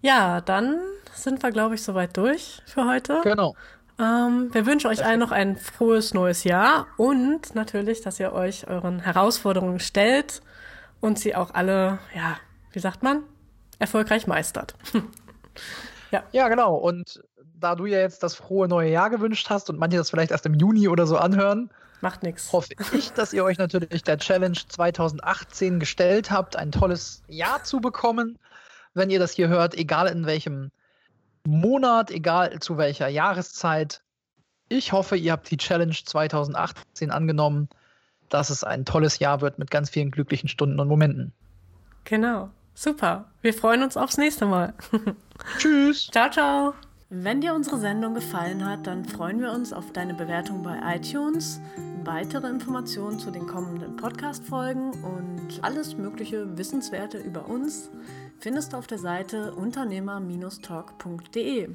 [0.00, 0.80] Ja, dann
[1.14, 3.20] sind wir, glaube ich, soweit durch für heute.
[3.22, 3.54] Genau.
[4.00, 8.66] Ähm, wir wünschen euch allen noch ein frohes neues Jahr und natürlich, dass ihr euch
[8.66, 10.40] euren Herausforderungen stellt
[11.00, 12.38] und sie auch alle, ja,
[12.72, 13.22] wie sagt man,
[13.78, 14.74] erfolgreich meistert.
[16.12, 16.24] Ja.
[16.32, 16.74] ja, genau.
[16.74, 17.22] Und
[17.54, 20.44] da du ja jetzt das frohe neue Jahr gewünscht hast und manche das vielleicht erst
[20.44, 21.70] im Juni oder so anhören,
[22.00, 22.52] macht nichts.
[22.52, 27.80] Hoffe ich, dass ihr euch natürlich der Challenge 2018 gestellt habt, ein tolles Jahr zu
[27.80, 28.40] bekommen.
[28.92, 30.72] Wenn ihr das hier hört, egal in welchem
[31.46, 34.02] Monat, egal zu welcher Jahreszeit.
[34.68, 37.68] Ich hoffe, ihr habt die Challenge 2018 angenommen,
[38.28, 41.32] dass es ein tolles Jahr wird mit ganz vielen glücklichen Stunden und Momenten.
[42.04, 42.50] Genau.
[42.74, 43.26] Super.
[43.42, 44.74] Wir freuen uns aufs nächste Mal.
[45.58, 46.06] Tschüss.
[46.06, 46.74] Ciao, ciao.
[47.12, 51.60] Wenn dir unsere Sendung gefallen hat, dann freuen wir uns auf deine Bewertung bei iTunes,
[52.04, 57.90] weitere Informationen zu den kommenden Podcast-Folgen und alles mögliche Wissenswerte über uns
[58.38, 61.70] findest du auf der Seite unternehmer-talk.de.